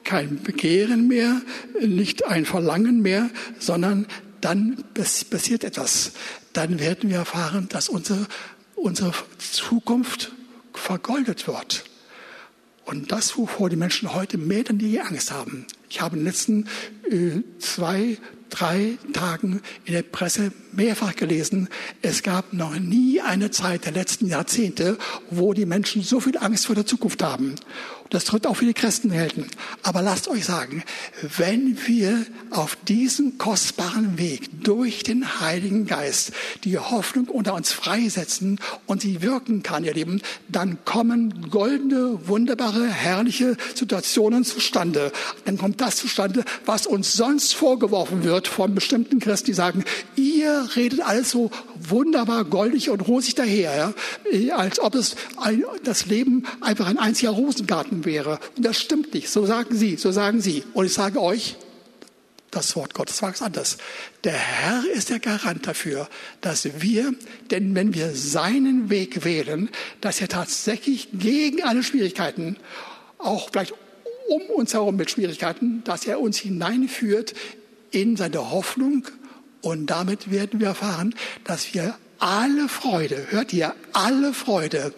[0.04, 1.40] kein Begehren mehr,
[1.80, 4.06] nicht ein Verlangen mehr, sondern
[4.40, 6.12] dann passiert etwas.
[6.52, 8.26] Dann werden wir erfahren, dass unsere,
[8.74, 10.32] unsere Zukunft
[10.72, 11.84] vergoldet wird.
[12.84, 15.66] Und das, wovor die Menschen heute mehr denn je Angst haben.
[15.88, 16.66] Ich habe in den letzten
[17.08, 21.68] äh, zwei, drei Tagen in der Presse mehrfach gelesen,
[22.02, 24.98] es gab noch nie eine Zeit der letzten Jahrzehnte,
[25.30, 27.54] wo die Menschen so viel Angst vor der Zukunft haben.
[28.10, 29.46] Das tritt auch für die Christenhelden.
[29.84, 30.82] Aber lasst euch sagen,
[31.38, 36.32] wenn wir auf diesem kostbaren Weg durch den Heiligen Geist
[36.64, 42.88] die Hoffnung unter uns freisetzen und sie wirken kann, ihr Lieben, dann kommen goldene, wunderbare,
[42.88, 45.12] herrliche Situationen zustande.
[45.44, 49.84] Dann kommt das zustande, was uns sonst vorgeworfen wird von bestimmten Christen, die sagen,
[50.16, 51.52] ihr redet alles so
[51.90, 53.94] wunderbar goldig und rosig daher,
[54.32, 54.56] ja?
[54.56, 58.38] als ob es ein, das Leben einfach ein einziger Rosengarten wäre.
[58.56, 59.28] Und das stimmt nicht.
[59.28, 60.64] So sagen Sie, so sagen Sie.
[60.72, 61.56] Und ich sage euch,
[62.50, 63.78] das Wort Gottes sagt es anders.
[64.24, 66.08] Der Herr ist der Garant dafür,
[66.40, 67.14] dass wir,
[67.50, 69.70] denn wenn wir seinen Weg wählen,
[70.00, 72.56] dass er tatsächlich gegen alle Schwierigkeiten,
[73.18, 73.74] auch vielleicht
[74.28, 77.34] um uns herum mit Schwierigkeiten, dass er uns hineinführt
[77.90, 79.04] in seine Hoffnung
[79.62, 84.92] und damit werden wir erfahren, dass wir alle Freude, hört ihr, alle Freude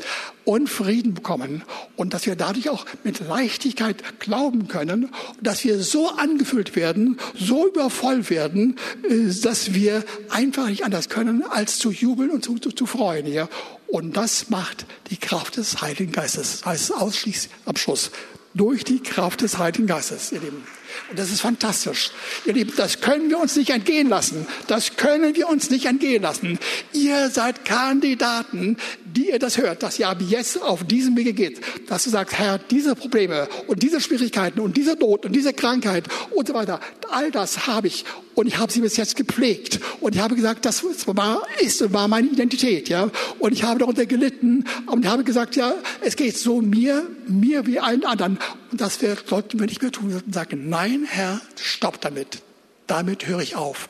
[0.45, 1.63] und Frieden bekommen
[1.97, 5.09] und dass wir dadurch auch mit Leichtigkeit glauben können,
[5.41, 8.77] dass wir so angefüllt werden, so übervoll werden,
[9.09, 13.33] äh, dass wir einfach nicht anders können, als zu jubeln und zu, zu, zu freuen.
[13.33, 13.49] Ja?
[13.87, 16.65] Und das macht die Kraft des Heiligen Geistes.
[16.67, 18.11] Heißt ausschließlich am Schluss.
[18.55, 20.65] Durch die Kraft des Heiligen Geistes, ihr Lieben.
[21.11, 22.11] Und das ist fantastisch.
[22.45, 24.47] Ihr Lieben, das können wir uns nicht entgehen lassen.
[24.67, 26.59] Das können wir uns nicht entgehen lassen.
[26.93, 28.77] Ihr seid Kandidaten,
[29.17, 31.61] die ihr das hört, dass ihr ab jetzt auf diesem Wege geht.
[31.89, 36.05] Dass du sagst, Herr, diese Probleme und diese Schwierigkeiten und diese Not und diese Krankheit
[36.31, 38.05] und so weiter, all das habe ich
[38.35, 41.93] und ich habe sie bis jetzt gepflegt und ich habe gesagt, das war, ist und
[41.93, 43.11] war meine Identität, ja.
[43.39, 47.79] Und ich habe darunter gelitten und habe gesagt, ja, es geht so mir, mir wie
[47.79, 48.39] allen anderen.
[48.71, 50.09] Und das sollten wir nicht mehr tun.
[50.09, 52.43] Wir sollten sagen, nein, Herr, stopp damit.
[52.87, 53.89] Damit höre ich auf.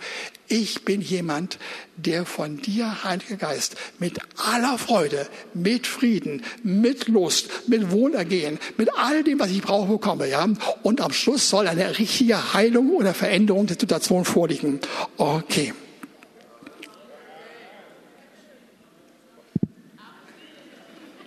[0.52, 1.58] Ich bin jemand,
[1.96, 8.90] der von dir, Heiliger Geist, mit aller Freude, mit Frieden, mit Lust, mit Wohlergehen, mit
[8.94, 10.28] all dem, was ich brauche, bekomme.
[10.28, 10.46] Ja?
[10.82, 14.78] Und am Schluss soll eine richtige Heilung oder Veränderung der Situation vorliegen.
[15.16, 15.72] Okay.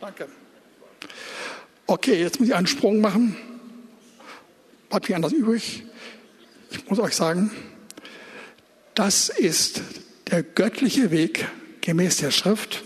[0.02, 0.28] Danke.
[1.88, 3.36] Okay, jetzt muss ich einen Sprung machen.
[4.90, 5.82] Bleibt mir anders übrig.
[6.70, 7.50] Ich muss euch sagen,
[8.96, 9.82] das ist
[10.32, 11.48] der göttliche Weg
[11.82, 12.84] gemäß der Schrift,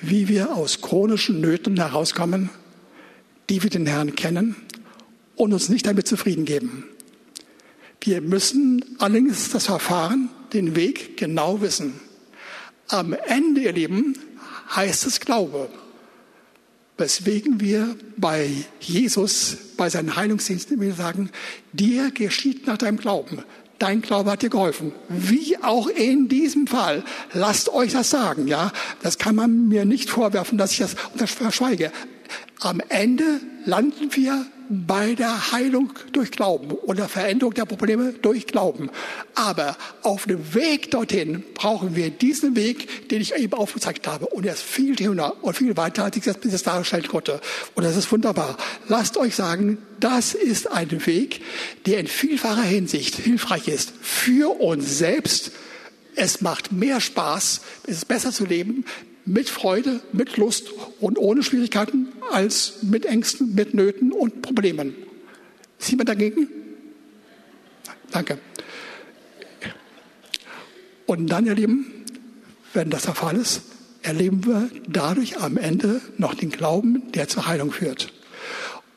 [0.00, 2.50] wie wir aus chronischen Nöten herauskommen,
[3.48, 4.56] die wir den Herrn kennen
[5.36, 6.84] und uns nicht damit zufrieden geben.
[8.00, 11.94] Wir müssen allerdings das Verfahren, den Weg genau wissen.
[12.88, 14.18] Am Ende, ihr Lieben,
[14.74, 15.68] heißt es Glaube.
[16.98, 21.30] Weswegen wir bei Jesus, bei seinen Heilungsdiensten sagen,
[21.72, 23.42] dir geschieht nach deinem Glauben.
[23.82, 24.92] Dein Glaube hat dir geholfen.
[25.08, 27.02] Wie auch in diesem Fall.
[27.32, 28.70] Lasst euch das sagen, ja.
[29.02, 30.84] Das kann man mir nicht vorwerfen, dass ich
[31.16, 31.90] das verschweige.
[32.60, 38.90] Am Ende landen wir bei der Heilung durch Glauben oder Veränderung der Probleme durch Glauben.
[39.34, 44.26] Aber auf dem Weg dorthin brauchen wir diesen Weg, den ich eben aufgezeigt habe.
[44.26, 47.40] Und er ist viel schöner und viel weiter, als ich das bis jetzt darstellen konnte.
[47.74, 48.56] Und das ist wunderbar.
[48.88, 51.42] Lasst euch sagen, das ist ein Weg,
[51.86, 55.52] der in vielfacher Hinsicht hilfreich ist für uns selbst.
[56.14, 58.84] Es macht mehr Spaß, es ist besser zu leben,
[59.24, 60.70] mit Freude, mit Lust
[61.00, 64.94] und ohne Schwierigkeiten als mit Ängsten, mit Nöten und Problemen.
[65.78, 66.48] Ist jemand dagegen?
[68.10, 68.38] Danke.
[71.06, 72.04] Und dann, ihr Lieben,
[72.72, 73.62] wenn das der Fall ist,
[74.02, 78.12] erleben wir dadurch am Ende noch den Glauben, der zur Heilung führt.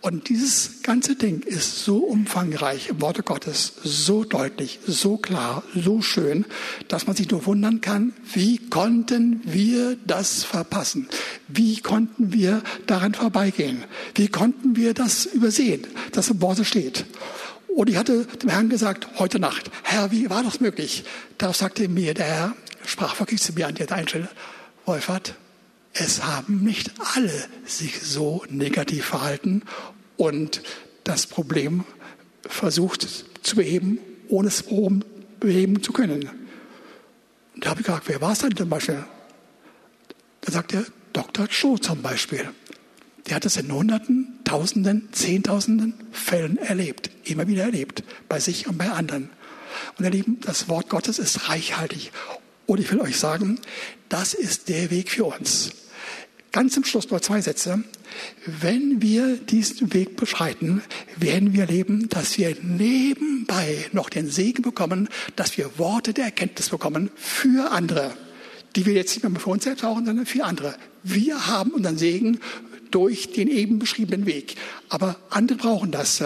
[0.06, 6.04] Und dieses ganze Ding ist so umfangreich im Worte Gottes, so deutlich, so klar, so
[6.04, 6.46] schön,
[6.88, 11.10] dass man sich nur wundern kann, wie konnten wir das verpassen?
[11.48, 13.84] Wie konnten wir daran vorbeigehen?
[14.14, 17.06] Wie konnten wir das übersehen, dass im Worte steht?
[17.76, 21.04] Und ich hatte dem Herrn gesagt, heute Nacht, Herr, wie war das möglich?
[21.40, 24.30] Darauf sagte mir der Herr, sprach wirklich zu mir an der Einstelle,
[24.86, 25.34] Wolfert,
[25.96, 29.64] es haben nicht alle sich so negativ verhalten
[30.18, 30.62] und
[31.06, 31.86] das Problem
[32.42, 33.08] versucht
[33.42, 34.64] zu beheben, ohne es
[35.40, 36.30] beheben zu können.
[37.56, 39.06] Und da habe ich gefragt, wer war es denn zum Beispiel?
[40.42, 41.48] Da sagt er, Dr.
[41.48, 42.50] Cho zum Beispiel.
[43.28, 48.78] Der hat es in Hunderten, Tausenden, Zehntausenden Fällen erlebt, immer wieder erlebt, bei sich und
[48.78, 49.30] bei anderen.
[49.98, 52.12] Und ihr Lieben, das Wort Gottes ist reichhaltig.
[52.66, 53.60] Und ich will euch sagen,
[54.10, 55.72] das ist der Weg für uns.
[56.56, 57.84] Ganz zum Schluss nur zwei Sätze.
[58.46, 60.82] Wenn wir diesen Weg beschreiten,
[61.18, 66.70] werden wir erleben, dass wir nebenbei noch den Segen bekommen, dass wir Worte der Erkenntnis
[66.70, 68.14] bekommen für andere,
[68.78, 70.78] die wir jetzt nicht mehr für uns selbst brauchen, sondern für andere.
[71.04, 72.40] Wir haben unseren Segen
[72.92, 74.56] durch den eben beschriebenen Weg.
[74.90, 76.24] Aber andere brauchen das.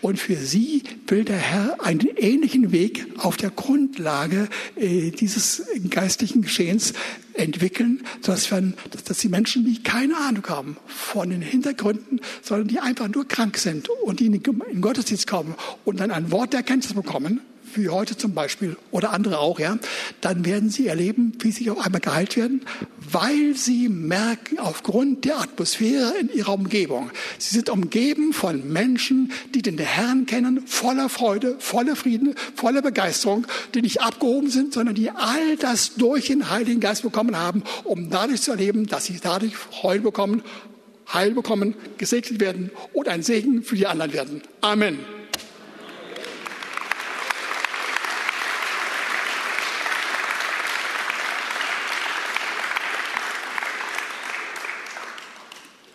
[0.00, 6.42] Und für sie will der Herr einen ähnlichen Weg auf der Grundlage äh, dieses geistlichen
[6.42, 6.92] Geschehens
[7.34, 8.72] entwickeln, sodass wir,
[9.04, 13.58] dass die Menschen, die keine Ahnung haben von den Hintergründen, sondern die einfach nur krank
[13.58, 15.54] sind und die in den Gottesdienst kommen
[15.84, 17.40] und dann ein Wort der Erkenntnis bekommen,
[17.74, 19.78] wie heute zum Beispiel oder andere auch, ja,
[20.20, 22.62] dann werden sie erleben, wie sie auf einmal geheilt werden,
[23.10, 29.62] weil sie merken, aufgrund der Atmosphäre in ihrer Umgebung, sie sind umgeben von Menschen, die
[29.62, 35.10] den Herrn kennen, voller Freude, voller Frieden, voller Begeisterung, die nicht abgehoben sind, sondern die
[35.10, 39.56] all das durch den Heiligen Geist bekommen haben, um dadurch zu erleben, dass sie dadurch
[39.56, 40.42] Freude bekommen,
[41.12, 44.42] Heil bekommen, gesegnet werden und ein Segen für die anderen werden.
[44.60, 44.98] Amen.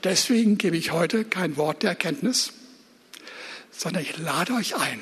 [0.04, 2.52] Deswegen gebe ich heute kein Wort der Erkenntnis,
[3.72, 5.00] sondern ich lade euch ein,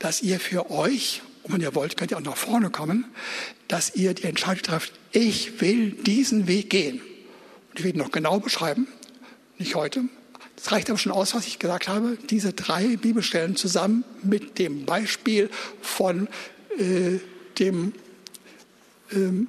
[0.00, 3.04] dass ihr für euch, und wenn ihr wollt, könnt ihr auch nach vorne kommen,
[3.68, 7.00] dass ihr die Entscheidung trefft, ich will diesen Weg gehen.
[7.00, 8.88] Und ich will ihn noch genau beschreiben,
[9.58, 10.04] nicht heute.
[10.56, 12.18] Es reicht aber schon aus, was ich gesagt habe.
[12.30, 15.48] Diese drei Bibelstellen zusammen mit dem Beispiel
[15.80, 16.28] von
[16.78, 17.18] äh,
[17.58, 17.92] dem
[19.12, 19.48] ähm,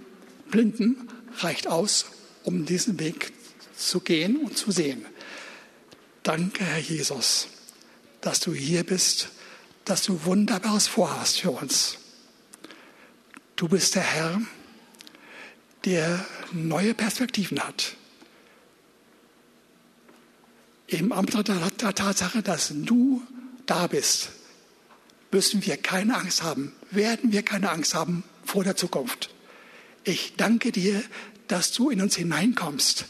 [0.51, 1.07] Blinden
[1.39, 2.05] reicht aus,
[2.43, 3.33] um diesen Weg
[3.77, 5.05] zu gehen und zu sehen.
[6.23, 7.47] Danke, Herr Jesus,
[8.21, 9.29] dass du hier bist,
[9.85, 11.97] dass du Wunderbares vorhast für uns.
[13.55, 14.41] Du bist der Herr,
[15.85, 17.95] der neue Perspektiven hat.
[20.87, 23.21] Im Amt der Tatsache, dass du
[23.65, 24.29] da bist,
[25.31, 29.29] müssen wir keine Angst haben, werden wir keine Angst haben vor der Zukunft.
[30.03, 31.03] Ich danke dir,
[31.47, 33.05] dass du in uns hineinkommst,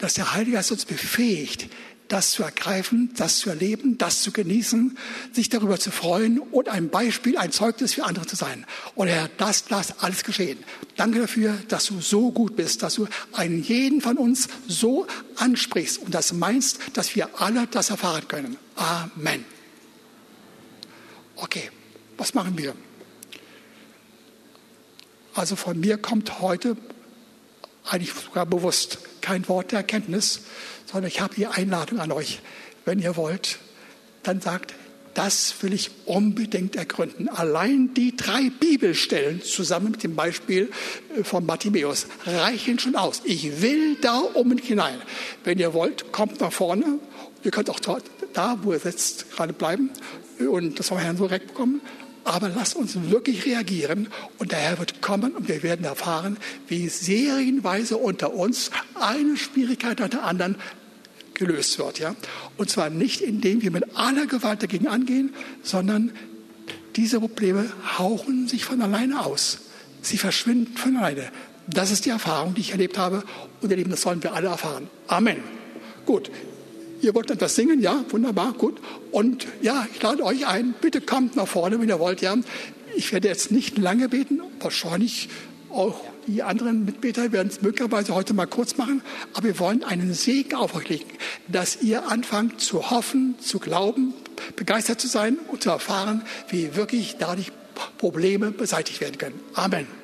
[0.00, 1.68] dass der Heilige Geist uns befähigt,
[2.08, 4.98] das zu ergreifen, das zu erleben, das zu genießen,
[5.32, 8.66] sich darüber zu freuen und ein Beispiel, ein Zeugnis für andere zu sein.
[8.96, 10.58] Und Herr, das lass alles geschehen.
[10.96, 15.98] Danke dafür, dass du so gut bist, dass du einen jeden von uns so ansprichst
[15.98, 18.56] und das meinst, dass wir alle das erfahren können.
[18.74, 19.44] Amen.
[21.36, 21.70] Okay,
[22.18, 22.74] was machen wir?
[25.34, 26.76] Also von mir kommt heute
[27.84, 30.40] eigentlich sogar bewusst kein Wort der Erkenntnis,
[30.90, 32.40] sondern ich habe die Einladung an euch.
[32.84, 33.58] Wenn ihr wollt,
[34.22, 34.74] dann sagt,
[35.14, 37.28] das will ich unbedingt ergründen.
[37.28, 40.70] Allein die drei Bibelstellen zusammen mit dem Beispiel
[41.16, 43.22] äh, von Bartimäus reichen schon aus.
[43.24, 45.00] Ich will da unbedingt hinein.
[45.44, 47.00] Wenn ihr wollt, kommt nach vorne.
[47.42, 48.04] Ihr könnt auch dort,
[48.34, 49.90] da, wo ihr sitzt, gerade bleiben
[50.38, 51.80] und das vom Herrn so direkt bekommen.
[52.24, 54.08] Aber lasst uns wirklich reagieren
[54.38, 56.36] und der Herr wird kommen und wir werden erfahren,
[56.68, 60.56] wie serienweise unter uns eine Schwierigkeit nach der anderen
[61.34, 61.98] gelöst wird.
[61.98, 62.14] Ja?
[62.56, 66.12] Und zwar nicht, indem wir mit aller Gewalt dagegen angehen, sondern
[66.96, 69.60] diese Probleme hauchen sich von alleine aus.
[70.02, 71.30] Sie verschwinden von alleine.
[71.66, 73.22] Das ist die Erfahrung, die ich erlebt habe.
[73.60, 74.88] Und ihr Lieben, das sollen wir alle erfahren.
[75.06, 75.38] Amen.
[76.04, 76.30] Gut,
[77.02, 78.80] Ihr wollt etwas singen, ja, wunderbar, gut.
[79.10, 82.36] Und ja, ich lade euch ein, bitte kommt nach vorne, wenn ihr wollt, ja.
[82.96, 85.28] Ich werde jetzt nicht lange beten, wahrscheinlich
[85.70, 90.14] auch die anderen Mitbeter werden es möglicherweise heute mal kurz machen, aber wir wollen einen
[90.14, 91.10] Segen auf euch legen,
[91.48, 94.14] dass ihr anfangt zu hoffen, zu glauben,
[94.56, 97.52] begeistert zu sein und zu erfahren, wie wirklich dadurch
[97.98, 99.40] Probleme beseitigt werden können.
[99.54, 99.99] Amen.